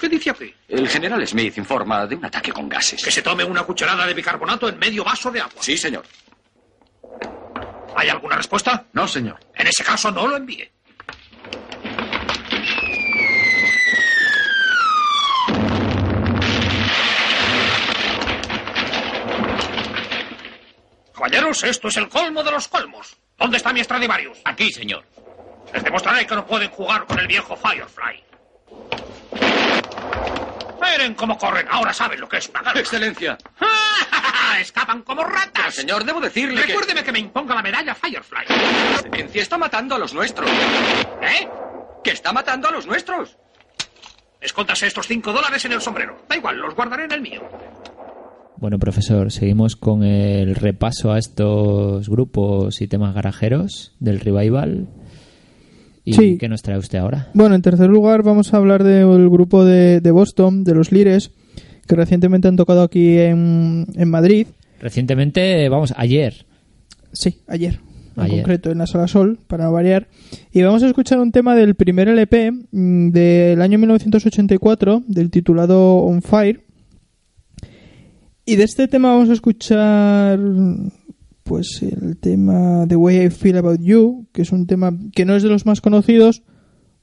¿Qué 0.00 0.08
dice 0.08 0.30
aquí? 0.30 0.54
El 0.68 0.88
general 0.88 1.26
Smith 1.26 1.58
informa 1.58 2.06
de 2.06 2.14
un 2.16 2.24
ataque 2.24 2.52
con 2.52 2.68
gases. 2.68 3.02
Que 3.04 3.10
se 3.10 3.20
tome 3.20 3.44
una 3.44 3.64
cucharada 3.64 4.06
de 4.06 4.14
bicarbonato 4.14 4.68
en 4.68 4.78
medio 4.78 5.04
vaso 5.04 5.30
de 5.30 5.40
agua. 5.40 5.60
Sí, 5.60 5.76
señor. 5.76 6.04
¿Hay 7.96 8.08
alguna 8.08 8.36
respuesta? 8.36 8.86
No, 8.92 9.06
señor. 9.08 9.38
En 9.54 9.66
ese 9.66 9.84
caso, 9.84 10.10
no 10.10 10.26
lo 10.26 10.36
envíe. 10.36 10.70
Caballeros, 21.18 21.64
esto 21.64 21.88
es 21.88 21.96
el 21.96 22.08
colmo 22.08 22.44
de 22.44 22.52
los 22.52 22.68
colmos. 22.68 23.16
¿Dónde 23.36 23.56
está 23.56 23.72
mi 23.72 23.82
Stradivarius? 23.82 24.38
Aquí, 24.44 24.70
señor. 24.72 25.04
Les 25.74 25.82
demostraré 25.82 26.24
que 26.24 26.34
no 26.36 26.46
pueden 26.46 26.70
jugar 26.70 27.06
con 27.06 27.18
el 27.18 27.26
viejo 27.26 27.56
Firefly. 27.56 28.22
Miren 30.80 31.14
cómo 31.14 31.36
corren. 31.36 31.66
Ahora 31.68 31.92
saben 31.92 32.20
lo 32.20 32.28
que 32.28 32.36
es 32.36 32.48
una 32.48 32.62
guerra. 32.62 32.78
Excelencia. 32.78 33.36
Escapan 34.60 35.02
como 35.02 35.24
ratas. 35.24 35.50
Pero, 35.54 35.72
señor, 35.72 36.04
debo 36.04 36.20
decirle 36.20 36.60
que... 36.62 36.68
Recuérdeme 36.68 37.02
que 37.02 37.10
me 37.10 37.18
imponga 37.18 37.52
la 37.52 37.62
medalla 37.62 37.96
Firefly. 37.96 38.44
Excelencia 38.94 39.42
está 39.42 39.58
matando 39.58 39.96
a 39.96 39.98
los 39.98 40.14
nuestros. 40.14 40.48
¿Eh? 40.48 41.48
Que 42.04 42.12
está 42.12 42.32
matando 42.32 42.68
a 42.68 42.70
los 42.70 42.86
nuestros. 42.86 43.36
Escóndase 44.40 44.86
estos 44.86 45.08
cinco 45.08 45.32
dólares 45.32 45.64
en 45.64 45.72
el 45.72 45.80
sombrero. 45.80 46.24
Da 46.28 46.36
igual, 46.36 46.58
los 46.58 46.76
guardaré 46.76 47.04
en 47.06 47.12
el 47.12 47.20
mío. 47.20 47.42
Bueno, 48.60 48.78
profesor, 48.78 49.30
seguimos 49.30 49.76
con 49.76 50.02
el 50.02 50.54
repaso 50.56 51.12
a 51.12 51.18
estos 51.18 52.08
grupos 52.08 52.80
y 52.80 52.88
temas 52.88 53.14
garajeros 53.14 53.94
del 54.00 54.18
revival. 54.20 54.88
¿Y 56.04 56.14
Sí. 56.14 56.38
qué 56.38 56.48
nos 56.48 56.62
trae 56.62 56.78
usted 56.78 56.98
ahora? 56.98 57.28
Bueno, 57.34 57.54
en 57.54 57.62
tercer 57.62 57.88
lugar 57.88 58.22
vamos 58.24 58.52
a 58.52 58.56
hablar 58.56 58.82
del 58.82 59.28
grupo 59.28 59.64
de, 59.64 60.00
de 60.00 60.10
Boston, 60.10 60.64
de 60.64 60.74
los 60.74 60.90
Lires, 60.90 61.30
que 61.86 61.94
recientemente 61.94 62.48
han 62.48 62.56
tocado 62.56 62.82
aquí 62.82 63.18
en, 63.18 63.86
en 63.94 64.10
Madrid. 64.10 64.48
Recientemente, 64.80 65.68
vamos, 65.68 65.92
ayer. 65.96 66.46
Sí, 67.12 67.36
ayer, 67.46 67.78
en 68.16 68.22
Ayer. 68.22 68.36
concreto, 68.38 68.70
en 68.72 68.78
la 68.78 68.86
Sala 68.86 69.06
Sol, 69.06 69.38
para 69.46 69.64
no 69.64 69.72
variar. 69.72 70.08
Y 70.52 70.62
vamos 70.62 70.82
a 70.82 70.86
escuchar 70.88 71.20
un 71.20 71.30
tema 71.30 71.54
del 71.54 71.74
primer 71.76 72.08
LP 72.08 72.50
mm, 72.72 73.10
del 73.10 73.62
año 73.62 73.78
1984, 73.78 75.04
del 75.06 75.30
titulado 75.30 75.98
On 75.98 76.22
Fire. 76.22 76.62
Y 78.48 78.56
de 78.56 78.64
este 78.64 78.88
tema 78.88 79.12
vamos 79.12 79.28
a 79.28 79.34
escuchar 79.34 80.38
pues 81.42 81.82
el 81.82 82.16
tema 82.18 82.86
The 82.88 82.96
Way 82.96 83.26
I 83.26 83.30
Feel 83.30 83.58
About 83.58 83.80
You, 83.82 84.26
que 84.32 84.40
es 84.42 84.52
un 84.52 84.66
tema 84.66 84.90
que 85.14 85.26
no 85.26 85.36
es 85.36 85.42
de 85.42 85.50
los 85.50 85.66
más 85.66 85.82
conocidos, 85.82 86.42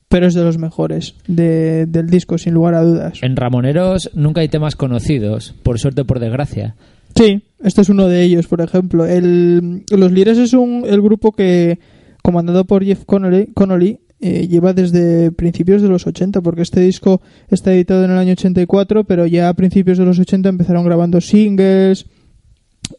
pero 0.07 0.25
es 0.25 0.33
de 0.33 0.43
los 0.43 0.57
mejores 0.57 1.13
de- 1.27 1.85
del 1.85 2.07
disco, 2.09 2.39
sin 2.39 2.53
lugar 2.55 2.73
a 2.73 2.81
dudas. 2.81 3.19
En 3.21 3.35
Ramoneros 3.35 4.09
nunca 4.15 4.41
hay 4.41 4.49
temas 4.49 4.75
conocidos, 4.75 5.53
por 5.61 5.77
suerte 5.79 6.01
o 6.01 6.05
por 6.05 6.19
desgracia. 6.19 6.75
Sí, 7.15 7.43
este 7.63 7.81
es 7.81 7.89
uno 7.89 8.07
de 8.07 8.23
ellos, 8.23 8.47
por 8.47 8.61
ejemplo. 8.61 9.05
El, 9.05 9.83
los 9.95 10.11
Lires 10.11 10.39
es 10.39 10.53
un, 10.53 10.83
el 10.87 11.01
grupo 11.01 11.31
que, 11.31 11.79
comandado 12.23 12.65
por 12.65 12.83
Jeff 12.83 13.05
Connolly, 13.05 13.47
Connolly 13.53 13.99
eh, 14.25 14.47
lleva 14.47 14.73
desde 14.73 15.31
principios 15.31 15.81
de 15.81 15.89
los 15.89 16.07
80, 16.07 16.41
porque 16.41 16.61
este 16.63 16.79
disco 16.81 17.21
está 17.49 17.73
editado 17.73 18.03
en 18.05 18.11
el 18.11 18.17
año 18.17 18.31
84, 18.33 19.03
pero 19.03 19.25
ya 19.27 19.49
a 19.49 19.53
principios 19.53 19.97
de 19.97 20.05
los 20.05 20.17
80 20.19 20.49
empezaron 20.49 20.83
grabando 20.83 21.21
singles, 21.21 22.05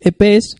EPs, 0.01 0.57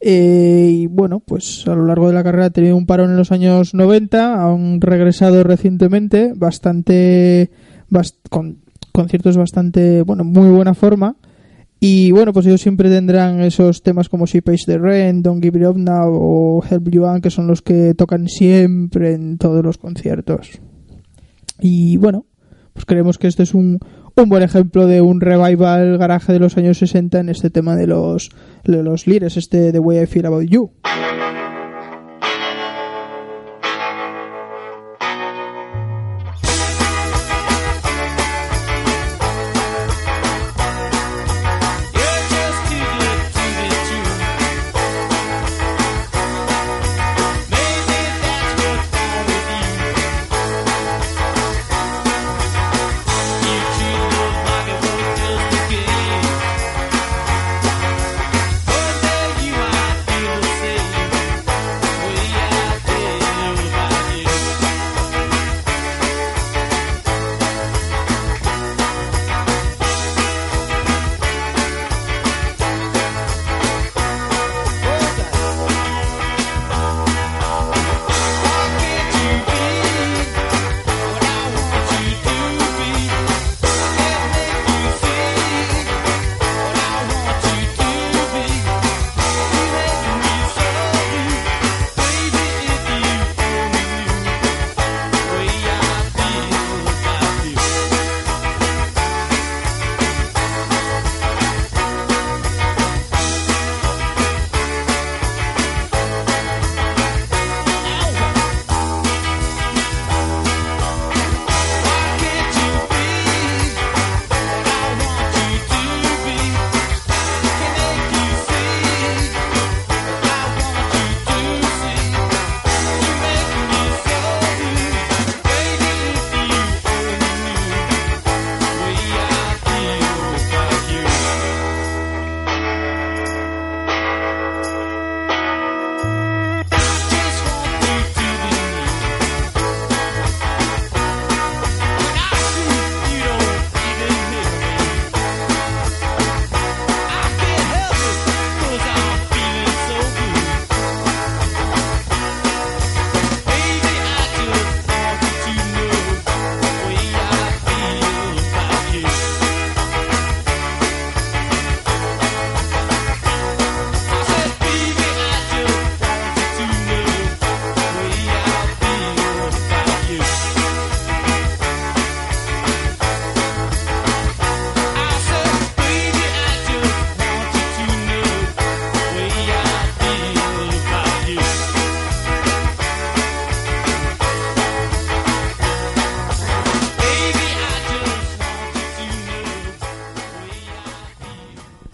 eh, 0.00 0.70
y 0.72 0.86
bueno, 0.86 1.20
pues 1.20 1.66
a 1.66 1.74
lo 1.74 1.84
largo 1.86 2.08
de 2.08 2.14
la 2.14 2.22
carrera 2.22 2.46
ha 2.46 2.50
tenido 2.50 2.76
un 2.76 2.86
parón 2.86 3.10
en 3.10 3.16
los 3.16 3.32
años 3.32 3.74
90, 3.74 4.44
han 4.44 4.80
regresado 4.80 5.42
recientemente, 5.44 6.32
bastante, 6.36 7.50
bast- 7.90 8.14
con 8.30 8.58
conciertos 8.92 9.36
bastante, 9.36 10.02
bueno, 10.02 10.24
muy 10.24 10.48
buena 10.50 10.74
forma. 10.74 11.16
Y 11.80 12.10
bueno, 12.10 12.32
pues 12.32 12.46
ellos 12.46 12.60
siempre 12.60 12.90
tendrán 12.90 13.40
esos 13.40 13.82
temas 13.82 14.08
como 14.08 14.26
She 14.26 14.42
Pays 14.42 14.64
the 14.66 14.78
Rent, 14.78 15.24
Don't 15.24 15.42
Give 15.42 15.58
It 15.58 15.66
Up 15.66 15.76
Now 15.76 16.10
o 16.12 16.64
Help 16.68 16.88
You 16.90 17.04
On, 17.04 17.20
que 17.20 17.30
son 17.30 17.46
los 17.46 17.62
que 17.62 17.94
tocan 17.94 18.28
siempre 18.28 19.14
en 19.14 19.38
todos 19.38 19.64
los 19.64 19.78
conciertos. 19.78 20.60
Y 21.60 21.96
bueno, 21.96 22.26
pues 22.72 22.84
creemos 22.84 23.18
que 23.18 23.28
este 23.28 23.44
es 23.44 23.54
un, 23.54 23.78
un 24.16 24.28
buen 24.28 24.42
ejemplo 24.42 24.86
de 24.86 25.00
un 25.00 25.20
revival 25.20 25.98
garaje 25.98 26.32
de 26.32 26.40
los 26.40 26.56
años 26.56 26.78
60 26.78 27.20
en 27.20 27.28
este 27.28 27.50
tema 27.50 27.76
de 27.76 27.86
los, 27.86 28.30
de 28.64 28.82
los 28.82 29.06
lires, 29.06 29.36
este 29.36 29.70
The 29.70 29.78
Way 29.78 30.02
I 30.02 30.06
Feel 30.06 30.26
About 30.26 30.48
You. 30.48 30.72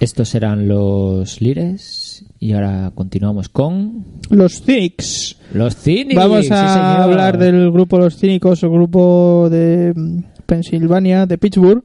Estos 0.04 0.34
eran 0.34 0.68
los 0.68 1.40
Lires 1.40 2.26
y 2.38 2.52
ahora 2.52 2.92
continuamos 2.94 3.48
con 3.48 4.04
Los 4.28 4.60
Cynics. 4.62 5.38
los 5.54 5.74
Cynics. 5.76 6.14
Vamos 6.14 6.50
a 6.50 7.02
hablar 7.04 7.38
del 7.38 7.70
grupo 7.70 7.96
Los 7.96 8.18
Cínicos, 8.18 8.62
el 8.62 8.68
grupo 8.68 9.48
de 9.50 9.94
mm, 9.96 10.18
Pensilvania, 10.44 11.24
de 11.24 11.38
Pittsburgh. 11.38 11.82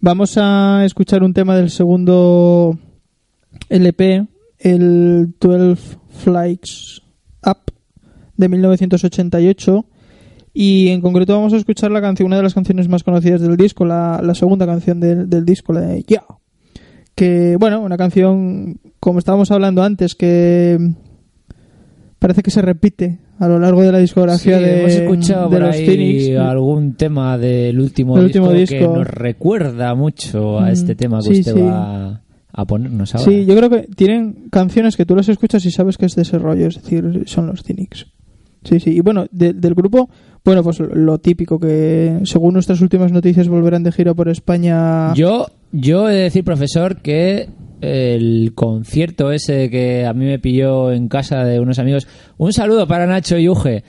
Vamos 0.00 0.36
a 0.38 0.82
escuchar 0.84 1.22
un 1.22 1.32
tema 1.32 1.54
del 1.54 1.70
segundo 1.70 2.76
LP, 3.68 4.26
el 4.58 5.32
12 5.38 5.98
Flights 6.24 7.00
Up 7.46 7.72
de 8.36 8.48
1988. 8.48 9.86
Y 10.52 10.88
en 10.88 11.00
concreto 11.00 11.34
vamos 11.36 11.52
a 11.52 11.58
escuchar 11.58 11.92
la 11.92 12.00
canción, 12.00 12.26
una 12.26 12.38
de 12.38 12.42
las 12.42 12.54
canciones 12.54 12.88
más 12.88 13.04
conocidas 13.04 13.40
del 13.40 13.56
disco, 13.56 13.84
la, 13.84 14.20
la 14.20 14.34
segunda 14.34 14.66
canción 14.66 14.98
del, 14.98 15.30
del 15.30 15.44
disco, 15.44 15.72
la 15.72 15.82
de 15.82 16.02
Yeah. 16.02 16.24
Que, 17.16 17.56
bueno, 17.58 17.80
una 17.80 17.96
canción, 17.96 18.78
como 19.00 19.18
estábamos 19.18 19.50
hablando 19.50 19.82
antes, 19.82 20.14
que 20.14 20.78
parece 22.18 22.42
que 22.42 22.50
se 22.50 22.62
repite 22.62 23.18
a 23.38 23.48
lo 23.48 23.58
largo 23.58 23.82
de 23.82 23.90
la 23.92 23.98
Sí, 23.98 24.02
discografía 24.02 24.58
de, 24.58 24.80
hemos 24.80 24.92
escuchado 24.92 25.48
de 25.48 25.56
por 25.56 25.66
los 25.66 25.74
ahí 25.76 25.86
Phoenix. 25.86 26.38
algún 26.38 26.94
tema 26.94 27.36
del 27.38 27.80
último, 27.80 28.16
Del 28.18 28.28
disco, 28.28 28.76
que 28.78 28.80
nos 28.88 29.06
recuerda 29.06 29.94
mucho 29.94 30.58
a 30.58 30.66
Mm, 30.66 30.72
este 30.72 30.94
tema 30.94 31.18
que 31.18 31.34
sí, 31.34 31.40
usted 31.40 31.54
sí. 31.54 31.60
va 31.62 32.22
a 32.52 32.64
ponernos 32.64 33.14
ahora. 33.14 33.24
Sí, 33.30 33.44
yo 33.46 33.56
creo 33.56 33.70
que 33.70 33.88
tienen 33.96 34.48
canciones 34.50 34.96
que 34.96 35.04
tú 35.06 35.14
las 35.16 35.28
escuchas 35.28 35.64
y 35.66 35.70
sabes 35.70 35.96
que 35.98 36.06
es 36.06 36.14
de 36.16 36.22
ese 36.22 36.38
rollo, 36.38 36.66
es 36.68 36.76
decir, 36.76 37.22
son 37.26 37.46
los 37.46 37.62
Cynics. 37.62 38.06
Sí, 38.64 38.80
sí. 38.80 38.90
Y 38.90 39.00
bueno, 39.00 39.26
de- 39.30 39.52
del 39.52 39.74
grupo, 39.74 40.08
bueno, 40.44 40.62
pues 40.64 40.80
lo 40.80 41.18
típico 41.18 41.58
que 41.60 42.20
según 42.24 42.54
nuestras 42.54 42.80
últimas 42.80 43.12
noticias 43.12 43.48
volverán 43.48 43.82
de 43.84 43.92
gira 43.92 44.12
por 44.14 44.28
España. 44.28 45.14
Yo, 45.14 45.46
yo 45.76 46.08
he 46.08 46.14
de 46.14 46.22
decir, 46.22 46.44
profesor, 46.44 47.02
que 47.02 47.48
el 47.80 48.52
concierto 48.54 49.30
ese 49.30 49.68
que 49.70 50.06
a 50.06 50.12
mí 50.14 50.24
me 50.24 50.38
pilló 50.38 50.90
en 50.92 51.08
casa 51.08 51.44
de 51.44 51.60
unos 51.60 51.78
amigos, 51.78 52.08
un 52.38 52.52
saludo 52.52 52.86
para 52.86 53.06
Nacho 53.06 53.38
y 53.38 53.48
Uge, 53.48 53.84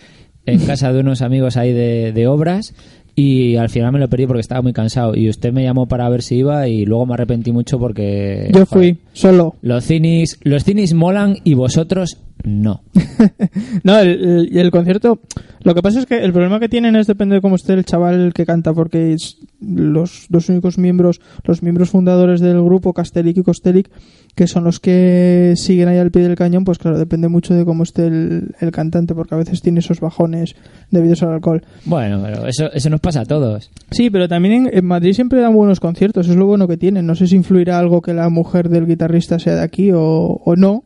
en 0.46 0.60
casa 0.66 0.92
de 0.92 1.00
unos 1.00 1.22
amigos 1.22 1.58
ahí 1.58 1.72
de, 1.72 2.12
de 2.12 2.28
obras, 2.28 2.74
y 3.16 3.56
al 3.56 3.70
final 3.70 3.92
me 3.92 4.00
lo 4.00 4.10
perdí 4.10 4.28
porque 4.28 4.42
estaba 4.42 4.62
muy 4.62 4.74
cansado. 4.74 5.16
Y 5.16 5.28
usted 5.28 5.52
me 5.52 5.64
llamó 5.64 5.88
para 5.88 6.08
ver 6.08 6.22
si 6.22 6.36
iba 6.36 6.68
y 6.68 6.86
luego 6.86 7.06
me 7.08 7.16
arrepentí 7.16 7.52
mucho 7.52 7.80
porque... 7.80 8.50
Yo 8.54 8.66
joder, 8.66 8.68
fui 8.68 8.98
solo. 9.14 9.56
Los 9.62 9.86
cinis, 9.86 10.38
los 10.44 10.64
cinis 10.64 10.94
molan 10.94 11.38
y 11.44 11.56
vosotros 11.56 12.18
no. 12.44 12.82
No, 13.84 14.00
el, 14.00 14.50
el- 14.58 14.72
concierto, 14.72 15.20
lo 15.64 15.74
que 15.74 15.82
pasa 15.82 16.00
es 16.00 16.06
que 16.06 16.18
el 16.24 16.34
problema 16.34 16.60
que 16.60 16.70
tienen 16.70 16.96
es 16.96 17.08
depende 17.08 17.36
de 17.36 17.42
cómo 17.42 17.56
esté 17.56 17.74
el 17.74 17.86
chaval 17.86 18.34
que 18.34 18.46
canta, 18.46 18.74
porque 18.74 19.14
es 19.14 19.38
los 19.62 20.28
dos 20.30 20.50
únicos 20.50 20.78
miembros, 20.78 21.20
los 21.44 21.64
miembros 21.64 21.90
fundadores 21.90 22.42
del 22.42 22.62
grupo, 22.62 22.94
Castellic 22.94 23.38
y 23.38 23.44
Kostelic, 23.44 23.90
que 24.36 24.48
son 24.48 24.64
los 24.66 24.80
que 24.80 25.54
siguen 25.56 25.88
ahí 25.88 25.98
al 25.98 26.12
pie 26.12 26.24
del 26.24 26.36
cañón, 26.36 26.64
pues 26.64 26.78
claro, 26.78 26.98
depende 27.00 27.28
mucho 27.28 27.54
de 27.54 27.66
cómo 27.66 27.84
esté 27.84 28.08
el, 28.08 28.54
el 28.60 28.72
cantante, 28.72 29.16
porque 29.16 29.36
a 29.36 29.38
veces 29.40 29.62
tiene 29.62 29.80
esos 29.80 30.00
bajones 30.00 30.56
debidos 30.92 31.24
al 31.24 31.30
alcohol. 31.34 31.64
Bueno, 31.86 32.22
pero 32.24 32.46
eso, 32.48 32.72
eso 32.74 32.90
nos 32.90 33.00
pasa 33.00 33.22
a 33.22 33.26
todos. 33.26 33.72
Sí, 33.92 34.10
pero 34.10 34.28
también 34.28 34.68
en, 34.68 34.78
en 34.78 34.86
Madrid 34.86 35.14
siempre 35.14 35.42
dan 35.42 35.56
buenos 35.56 35.80
conciertos, 35.80 36.28
es 36.28 36.36
lo 36.36 36.46
bueno 36.46 36.68
que 36.68 36.78
tienen. 36.78 37.06
No 37.08 37.16
sé 37.16 37.28
si 37.28 37.36
influirá 37.36 37.80
algo 37.80 38.02
que 38.02 38.14
la 38.14 38.30
mujer 38.30 38.70
del 38.70 38.86
guitarrista 38.86 39.40
sea 39.40 39.56
de 39.56 39.62
aquí 39.64 39.92
o, 39.92 40.02
o 40.44 40.56
no, 40.56 40.84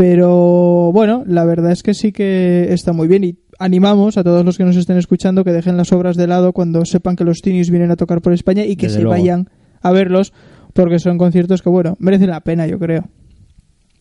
pero 0.00 0.92
bueno, 0.94 1.24
la 1.26 1.44
verdad 1.44 1.72
es 1.72 1.82
que 1.82 1.92
sí 1.92 2.10
que 2.10 2.72
está 2.72 2.94
muy 2.94 3.06
bien 3.06 3.22
y 3.22 3.36
animamos 3.58 4.16
a 4.16 4.24
todos 4.24 4.46
los 4.46 4.56
que 4.56 4.64
nos 4.64 4.76
estén 4.76 4.96
escuchando 4.96 5.44
que 5.44 5.52
dejen 5.52 5.76
las 5.76 5.92
obras 5.92 6.16
de 6.16 6.26
lado 6.26 6.54
cuando 6.54 6.86
sepan 6.86 7.16
que 7.16 7.24
los 7.24 7.42
Tinis 7.42 7.68
vienen 7.68 7.90
a 7.90 7.96
tocar 7.96 8.22
por 8.22 8.32
España 8.32 8.64
y 8.64 8.76
que 8.76 8.86
Desde 8.86 9.00
se 9.00 9.02
luego. 9.02 9.10
vayan 9.20 9.50
a 9.82 9.92
verlos 9.92 10.32
porque 10.72 10.98
son 11.00 11.18
conciertos 11.18 11.60
que, 11.60 11.68
bueno, 11.68 11.98
merecen 11.98 12.30
la 12.30 12.40
pena, 12.40 12.66
yo 12.66 12.78
creo. 12.78 13.10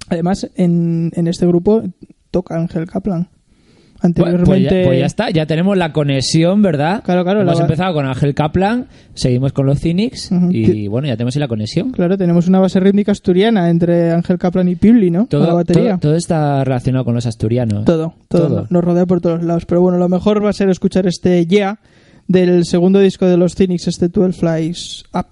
Además, 0.08 0.50
en, 0.56 1.12
en 1.16 1.28
este 1.28 1.46
grupo 1.46 1.84
toca 2.32 2.56
Ángel 2.56 2.86
Kaplan. 2.86 3.28
Bueno, 4.02 4.14
pues, 4.16 4.26
Anteriormente... 4.50 4.82
ya, 4.82 4.88
pues 4.88 5.00
ya 5.00 5.06
está, 5.06 5.30
ya 5.30 5.46
tenemos 5.46 5.78
la 5.78 5.92
conexión, 5.92 6.62
¿verdad? 6.62 7.04
Claro, 7.04 7.24
claro, 7.24 7.42
Hemos 7.42 7.58
la- 7.58 7.62
empezado 7.64 7.94
con 7.94 8.06
Ángel 8.06 8.34
Kaplan, 8.34 8.88
seguimos 9.14 9.52
con 9.52 9.66
los 9.66 9.80
Cynics 9.80 10.32
y 10.52 10.88
bueno, 10.88 11.08
ya 11.08 11.18
tenemos 11.18 11.36
ahí 11.36 11.40
la 11.42 11.48
conexión. 11.48 11.92
Claro, 11.92 12.18
tenemos 12.18 12.48
una 12.48 12.60
base 12.60 12.80
rítmica 12.80 13.12
asturiana 13.12 13.70
entre 13.70 14.12
Ángel 14.12 14.38
Kaplan 14.38 14.68
y 14.70 14.76
Pibli, 14.76 15.12
¿no? 15.12 15.20
A 15.20 15.24
la 15.24 15.28
Todo, 15.28 15.56
batería. 15.56 15.90
todo, 15.98 16.00
todo 16.12 16.16
está 16.16 16.64
relacionado 16.64 17.04
con 17.06 17.14
los 17.16 17.26
asturianos. 17.26 17.84
Todo, 17.86 18.14
todo, 18.30 18.48
Todo. 18.48 18.68
nos 18.70 18.84
rodea 18.84 19.06
por 19.06 19.20
todos 19.22 19.44
lados. 19.44 19.66
Pero 19.66 19.82
bueno, 19.82 19.98
lo 19.98 20.08
mejor 20.10 20.44
va 20.44 20.50
a 20.50 20.54
ser 20.54 20.70
escuchar 20.70 21.06
este 21.06 21.46
Yeah 21.46 21.80
del 22.28 22.64
segundo 22.66 23.00
disco 23.00 23.26
de 23.26 23.38
los 23.38 23.56
Cynics, 23.56 23.88
este 23.88 24.08
12 24.08 24.34
Flies 24.40 25.04
Up. 25.14 25.26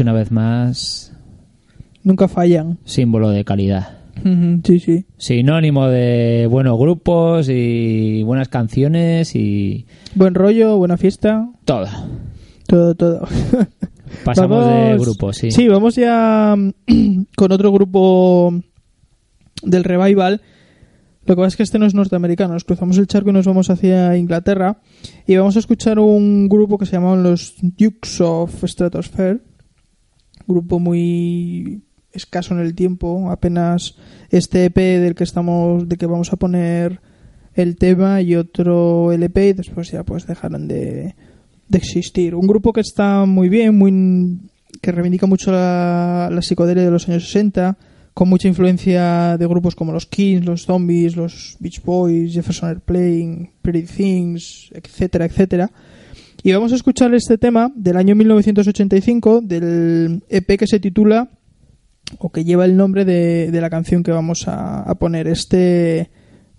Una 0.00 0.12
vez 0.12 0.30
más, 0.30 1.12
Nunca 2.02 2.26
fallan. 2.28 2.78
símbolo 2.84 3.30
de 3.30 3.44
calidad. 3.44 3.98
Sí, 4.64 4.80
sí. 4.80 5.06
Sinónimo 5.16 5.86
de 5.88 6.46
buenos 6.50 6.78
grupos 6.78 7.48
y 7.48 8.22
buenas 8.22 8.48
canciones 8.48 9.34
y 9.34 9.86
Buen 10.14 10.34
rollo, 10.34 10.76
buena 10.76 10.96
fiesta. 10.98 11.48
todo. 11.64 11.86
Todo, 12.66 12.94
todo. 12.94 13.26
Pasamos 14.24 14.66
de 14.66 14.98
grupos, 14.98 15.36
sí. 15.38 15.50
Sí, 15.50 15.68
vamos 15.68 15.94
ya 15.96 16.54
con 17.36 17.52
otro 17.52 17.72
grupo 17.72 18.52
del 19.62 19.84
revival. 19.84 20.42
Lo 21.26 21.34
que 21.36 21.40
pasa 21.40 21.48
es 21.48 21.56
que 21.56 21.62
este 21.62 21.78
no 21.78 21.86
es 21.86 21.94
norteamericano. 21.94 22.54
Nos 22.54 22.64
cruzamos 22.64 22.98
el 22.98 23.06
charco 23.06 23.30
y 23.30 23.32
nos 23.32 23.46
vamos 23.46 23.70
hacia 23.70 24.16
Inglaterra. 24.16 24.80
Y 25.26 25.36
vamos 25.36 25.56
a 25.56 25.60
escuchar 25.60 25.98
un 25.98 26.48
grupo 26.48 26.76
que 26.78 26.86
se 26.86 26.92
llamaban 26.92 27.22
los 27.22 27.54
Dukes 27.62 28.20
of 28.20 28.64
Stratosphere. 28.64 29.40
Grupo 30.50 30.80
muy 30.80 31.82
escaso 32.12 32.54
en 32.54 32.60
el 32.60 32.74
tiempo. 32.74 33.30
Apenas 33.30 33.96
este 34.30 34.64
EP 34.64 34.76
del 34.76 35.14
que 35.14 35.24
estamos, 35.24 35.88
de 35.88 35.96
que 35.96 36.06
vamos 36.06 36.32
a 36.32 36.36
poner 36.36 37.00
el 37.54 37.76
tema 37.76 38.20
y 38.20 38.34
otro 38.34 39.12
LP 39.12 39.48
y 39.48 39.52
después 39.52 39.90
ya 39.90 40.02
pues 40.02 40.26
dejarán 40.26 40.66
de, 40.66 41.14
de 41.68 41.78
existir. 41.78 42.34
Un 42.34 42.48
grupo 42.48 42.72
que 42.72 42.80
está 42.80 43.24
muy 43.26 43.48
bien, 43.48 43.78
muy 43.78 44.40
que 44.80 44.92
reivindica 44.92 45.26
mucho 45.26 45.52
la, 45.52 46.28
la 46.32 46.42
psicodelia 46.42 46.84
de 46.84 46.90
los 46.90 47.08
años 47.08 47.24
60, 47.24 47.76
con 48.12 48.28
mucha 48.28 48.48
influencia 48.48 49.36
de 49.38 49.46
grupos 49.46 49.74
como 49.76 49.92
los 49.92 50.06
Kings, 50.06 50.44
los 50.44 50.64
Zombies, 50.64 51.16
los 51.16 51.56
Beach 51.60 51.82
Boys, 51.82 52.32
Jefferson 52.32 52.70
Airplane, 52.70 53.52
Pretty 53.62 53.82
Things, 53.82 54.70
etcétera, 54.72 55.26
etcétera. 55.26 55.70
Y 56.42 56.52
vamos 56.52 56.72
a 56.72 56.76
escuchar 56.76 57.12
este 57.14 57.36
tema 57.36 57.70
del 57.74 57.98
año 57.98 58.14
1985 58.14 59.42
del 59.42 60.22
EP 60.30 60.58
que 60.58 60.66
se 60.66 60.80
titula 60.80 61.28
o 62.18 62.32
que 62.32 62.44
lleva 62.44 62.64
el 62.64 62.76
nombre 62.76 63.04
de, 63.04 63.50
la 63.60 63.68
canción 63.68 64.02
que 64.02 64.10
vamos 64.10 64.44
a, 64.46 64.94
poner, 64.98 65.28
este 65.28 66.10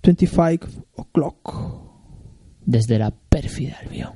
25 0.04 0.68
O'Clock. 0.96 1.82
Desde 2.64 3.00
la 3.00 3.12
pérfida 3.12 3.78
Albión. 3.82 4.12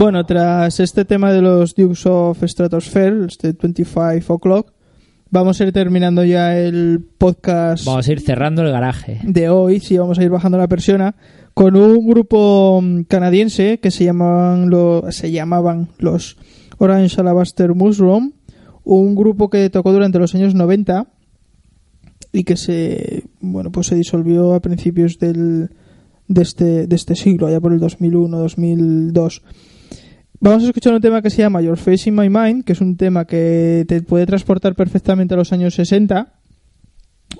Bueno, 0.00 0.24
tras 0.24 0.80
este 0.80 1.04
tema 1.04 1.30
de 1.30 1.42
los 1.42 1.74
Dukes 1.74 2.06
of 2.06 2.42
Stratosphere, 2.42 3.26
este 3.26 3.52
25 3.52 4.32
O'Clock, 4.32 4.72
vamos 5.30 5.60
a 5.60 5.64
ir 5.64 5.72
terminando 5.72 6.24
ya 6.24 6.56
el 6.58 7.04
podcast 7.18 7.84
Vamos 7.84 8.08
a 8.08 8.12
ir 8.12 8.20
cerrando 8.20 8.62
el 8.62 8.72
garaje. 8.72 9.20
de 9.24 9.50
hoy, 9.50 9.78
sí, 9.80 9.98
vamos 9.98 10.18
a 10.18 10.24
ir 10.24 10.30
bajando 10.30 10.56
la 10.56 10.68
persiana, 10.68 11.16
con 11.52 11.76
un 11.76 12.08
grupo 12.08 12.80
mm, 12.82 13.02
canadiense 13.02 13.78
que 13.78 13.90
se 13.90 14.04
llamaban, 14.04 14.70
lo- 14.70 15.12
se 15.12 15.30
llamaban 15.32 15.88
los 15.98 16.38
Orange 16.78 17.20
Alabaster 17.20 17.74
Mushroom, 17.74 18.32
un 18.84 19.14
grupo 19.14 19.50
que 19.50 19.68
tocó 19.68 19.92
durante 19.92 20.18
los 20.18 20.34
años 20.34 20.54
90 20.54 21.08
y 22.32 22.44
que 22.44 22.56
se, 22.56 23.24
bueno, 23.40 23.70
pues 23.70 23.88
se 23.88 23.96
disolvió 23.96 24.54
a 24.54 24.60
principios 24.60 25.18
del, 25.18 25.68
de, 26.26 26.40
este, 26.42 26.86
de 26.86 26.96
este 26.96 27.16
siglo, 27.16 27.48
allá 27.48 27.60
por 27.60 27.74
el 27.74 27.80
2001-2002. 27.80 29.42
Vamos 30.42 30.62
a 30.62 30.66
escuchar 30.68 30.94
un 30.94 31.02
tema 31.02 31.20
que 31.20 31.28
se 31.28 31.42
llama 31.42 31.60
Your 31.60 31.76
Face 31.76 32.08
in 32.08 32.16
My 32.16 32.30
Mind, 32.30 32.64
que 32.64 32.72
es 32.72 32.80
un 32.80 32.96
tema 32.96 33.26
que 33.26 33.84
te 33.86 34.00
puede 34.00 34.24
transportar 34.24 34.74
perfectamente 34.74 35.34
a 35.34 35.36
los 35.36 35.52
años 35.52 35.74
60 35.74 36.34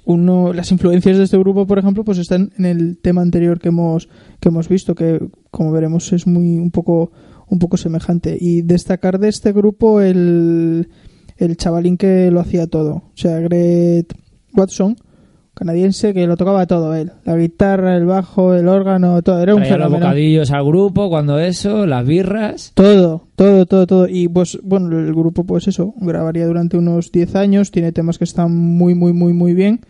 uno 0.05 0.53
las 0.53 0.71
influencias 0.71 1.19
de 1.19 1.25
este 1.25 1.37
grupo 1.39 1.67
por 1.67 1.79
ejemplo 1.79 2.05
pues 2.05 2.19
están 2.19 2.53
en 2.59 2.65
el 2.65 2.99
tema 2.99 3.23
anterior 3.23 3.59
que 3.59 3.69
hemos 3.69 4.09
que 4.39 4.49
hemos 4.49 4.69
visto 4.69 4.95
que 4.95 5.21
como 5.51 5.73
veremos 5.73 6.13
es 6.13 6.27
muy 6.27 6.59
un 6.59 6.71
poco 6.71 7.11
un 7.49 7.59
poco 7.59 7.77
semejante. 7.77 8.37
Y 8.41 8.63
destacar 8.63 9.19
de 9.19 9.29
este 9.29 9.53
grupo 9.53 10.01
el 10.01 10.89
el 11.37 11.57
chavalín 11.57 11.97
que 11.97 12.31
lo 12.31 12.41
hacía 12.41 12.67
todo. 12.67 12.91
O 12.93 13.13
sea 13.15 13.41
Greg 13.41 14.07
Watson 14.55 14.97
canadiense 15.61 16.15
que 16.15 16.27
lo 16.27 16.39
tocaba 16.39 16.67
todo 16.67 16.95
él 16.95 17.13
la 17.27 17.37
guitarra 17.37 17.95
el 17.95 18.07
bajo 18.07 18.55
el 18.55 18.67
órgano 18.67 19.21
todo 19.21 19.43
era 19.43 19.55
un 19.55 19.61
Traía 19.61 19.77
los 19.77 19.89
fenómeno 19.89 20.07
bocadillos 20.07 20.51
al 20.51 20.65
grupo, 20.65 21.09
cuando 21.11 21.39
eso, 21.39 21.87
las 21.87 22.07
birras. 22.07 22.73
todo, 22.75 23.27
todo, 23.37 23.67
todo, 23.67 23.87
todo. 23.87 24.09
Y 24.09 24.29
pues, 24.29 24.59
bueno, 24.63 24.99
el 24.99 25.13
grupo, 25.15 25.45
pues 25.45 25.69
eso, 25.69 25.95
grabaría 25.99 26.47
durante 26.47 26.77
unos 26.77 27.13
10 27.13 27.37
años, 27.37 27.71
tiene 27.71 27.93
temas 27.93 28.19
que 28.19 28.25
están 28.25 28.53
muy, 28.53 28.95
muy, 28.95 29.13
muy, 29.13 29.33
muy 29.33 29.55
bien, 29.55 29.81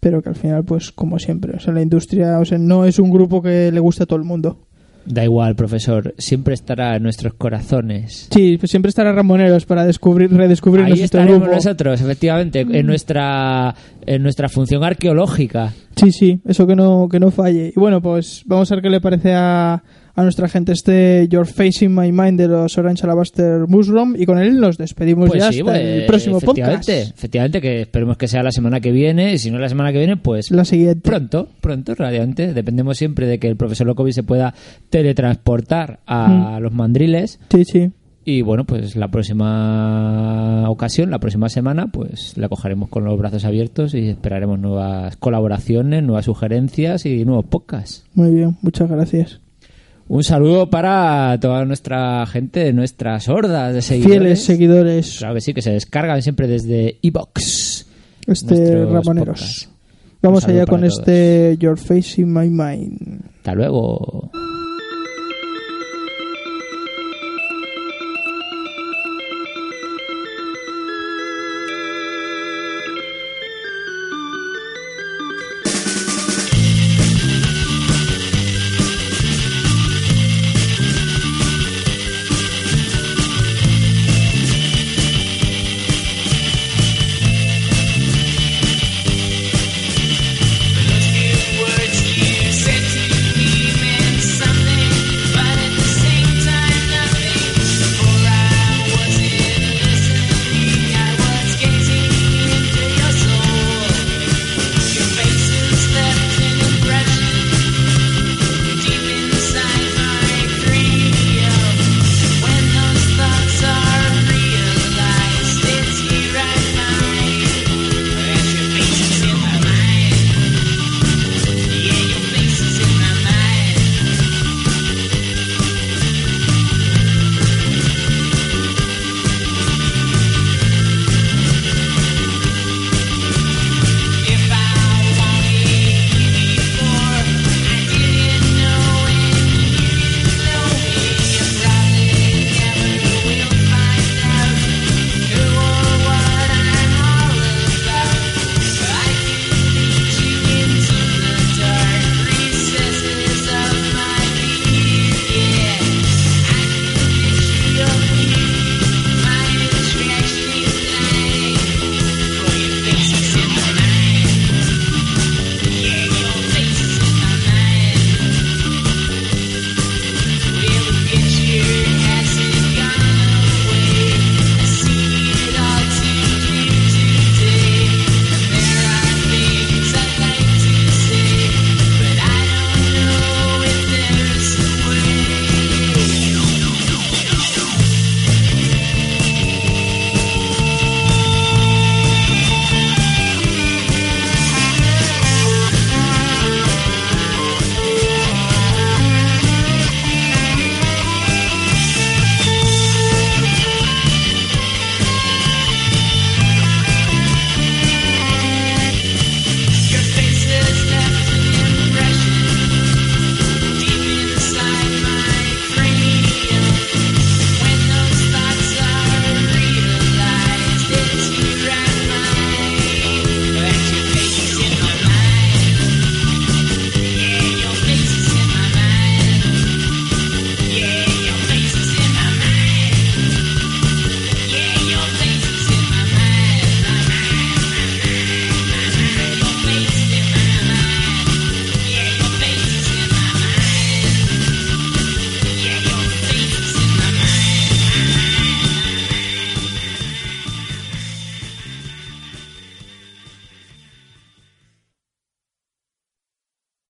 pero 0.00 0.22
que 0.22 0.30
al 0.30 0.36
final, 0.36 0.64
pues 0.64 0.92
como 0.92 1.18
siempre, 1.18 1.56
o 1.56 1.60
sea, 1.60 1.72
la 1.72 1.82
industria, 1.82 2.38
o 2.38 2.44
sea, 2.44 2.58
no 2.58 2.84
es 2.84 2.98
un 2.98 3.10
grupo 3.10 3.42
que 3.42 3.70
le 3.72 3.80
guste 3.80 4.04
a 4.04 4.06
todo 4.06 4.18
el 4.18 4.24
mundo. 4.24 4.66
Da 5.06 5.24
igual, 5.24 5.54
profesor, 5.54 6.14
siempre 6.18 6.54
estará 6.54 6.96
en 6.96 7.02
nuestros 7.02 7.34
corazones. 7.34 8.28
Sí, 8.30 8.56
pues 8.58 8.70
siempre 8.70 8.88
estará 8.88 9.12
Ramoneros 9.12 9.66
para 9.66 9.84
descubrir, 9.84 10.32
redescubrir 10.32 10.84
Ahí 10.84 10.90
nuestro 10.90 11.20
estaremos 11.20 11.40
grupo. 11.40 11.54
nosotros, 11.56 12.00
efectivamente, 12.00 12.60
en 12.60 12.86
nuestra 12.86 13.74
en 14.06 14.22
nuestra 14.22 14.48
función 14.48 14.84
arqueológica. 14.84 15.72
Sí, 15.96 16.12
sí, 16.12 16.40
eso 16.46 16.66
que 16.66 16.74
no, 16.74 17.08
que 17.10 17.20
no 17.20 17.30
falle. 17.30 17.72
Y 17.74 17.78
bueno, 17.78 18.00
pues 18.00 18.42
vamos 18.46 18.70
a 18.70 18.76
ver 18.76 18.82
qué 18.82 18.90
le 18.90 19.00
parece 19.00 19.32
a, 19.34 19.82
a 20.16 20.22
nuestra 20.22 20.48
gente 20.48 20.72
este 20.72 21.26
Your 21.28 21.46
Face 21.46 21.84
in 21.84 21.94
My 21.94 22.12
Mind 22.12 22.38
de 22.38 22.48
los 22.48 22.78
Orange 22.78 23.04
Alabaster 23.04 23.66
Mushroom 23.66 24.14
y 24.16 24.26
con 24.26 24.38
él 24.38 24.60
nos 24.60 24.78
despedimos 24.78 25.28
Pues 25.28 25.42
ya 25.42 25.52
sí, 25.52 25.60
hasta 25.60 25.72
pues, 25.72 25.82
el 25.84 26.06
próximo 26.06 26.40
podcast. 26.40 26.88
efectivamente, 26.88 27.60
que 27.60 27.80
esperemos 27.82 28.16
que 28.16 28.28
sea 28.28 28.42
la 28.42 28.52
semana 28.52 28.80
que 28.80 28.92
viene, 28.92 29.32
y 29.32 29.38
si 29.38 29.50
no 29.50 29.58
la 29.58 29.68
semana 29.68 29.92
que 29.92 29.98
viene, 29.98 30.16
pues 30.16 30.50
La 30.50 30.64
siguiente. 30.64 31.00
pronto, 31.08 31.48
pronto, 31.60 31.94
radiante. 31.94 32.54
Dependemos 32.54 32.96
siempre 32.96 33.26
de 33.26 33.38
que 33.38 33.48
el 33.48 33.56
profesor 33.56 33.86
Locovi 33.86 34.12
se 34.12 34.22
pueda 34.22 34.54
teletransportar 34.90 36.00
a 36.06 36.58
los 36.60 36.72
mandriles. 36.72 37.40
Sí, 37.50 37.64
sí. 37.64 37.90
Y 38.26 38.40
bueno, 38.40 38.64
pues 38.64 38.96
la 38.96 39.08
próxima 39.08 40.70
ocasión, 40.70 41.10
la 41.10 41.18
próxima 41.18 41.50
semana, 41.50 41.88
pues 41.88 42.38
la 42.38 42.48
cogeremos 42.48 42.88
con 42.88 43.04
los 43.04 43.18
brazos 43.18 43.44
abiertos 43.44 43.94
y 43.94 44.08
esperaremos 44.08 44.58
nuevas 44.58 45.16
colaboraciones, 45.18 46.02
nuevas 46.02 46.24
sugerencias 46.24 47.04
y 47.04 47.24
nuevos 47.26 47.44
podcasts. 47.44 48.04
Muy 48.14 48.30
bien, 48.30 48.56
muchas 48.62 48.88
gracias. 48.88 49.43
Un 50.06 50.22
saludo 50.22 50.68
para 50.68 51.38
toda 51.40 51.64
nuestra 51.64 52.24
gente, 52.26 52.72
nuestras 52.72 53.28
hordas 53.28 53.72
de 53.74 53.82
seguidores. 53.82 54.18
Fieles 54.18 54.44
seguidores, 54.44 55.16
Claro 55.18 55.34
que 55.34 55.40
sí, 55.40 55.54
que 55.54 55.62
se 55.62 55.70
descargan 55.72 56.20
siempre 56.22 56.46
desde 56.46 56.98
Evox. 57.02 57.86
este 58.26 58.84
Ramoneros. 58.84 59.26
podcasts. 59.40 59.68
Vamos 60.22 60.44
allá 60.46 60.66
con 60.66 60.80
todos. 60.80 60.98
este 60.98 61.56
Your 61.58 61.78
Face 61.78 62.20
in 62.20 62.32
My 62.32 62.48
Mind. 62.48 63.20
Hasta 63.38 63.54
luego. 63.54 64.30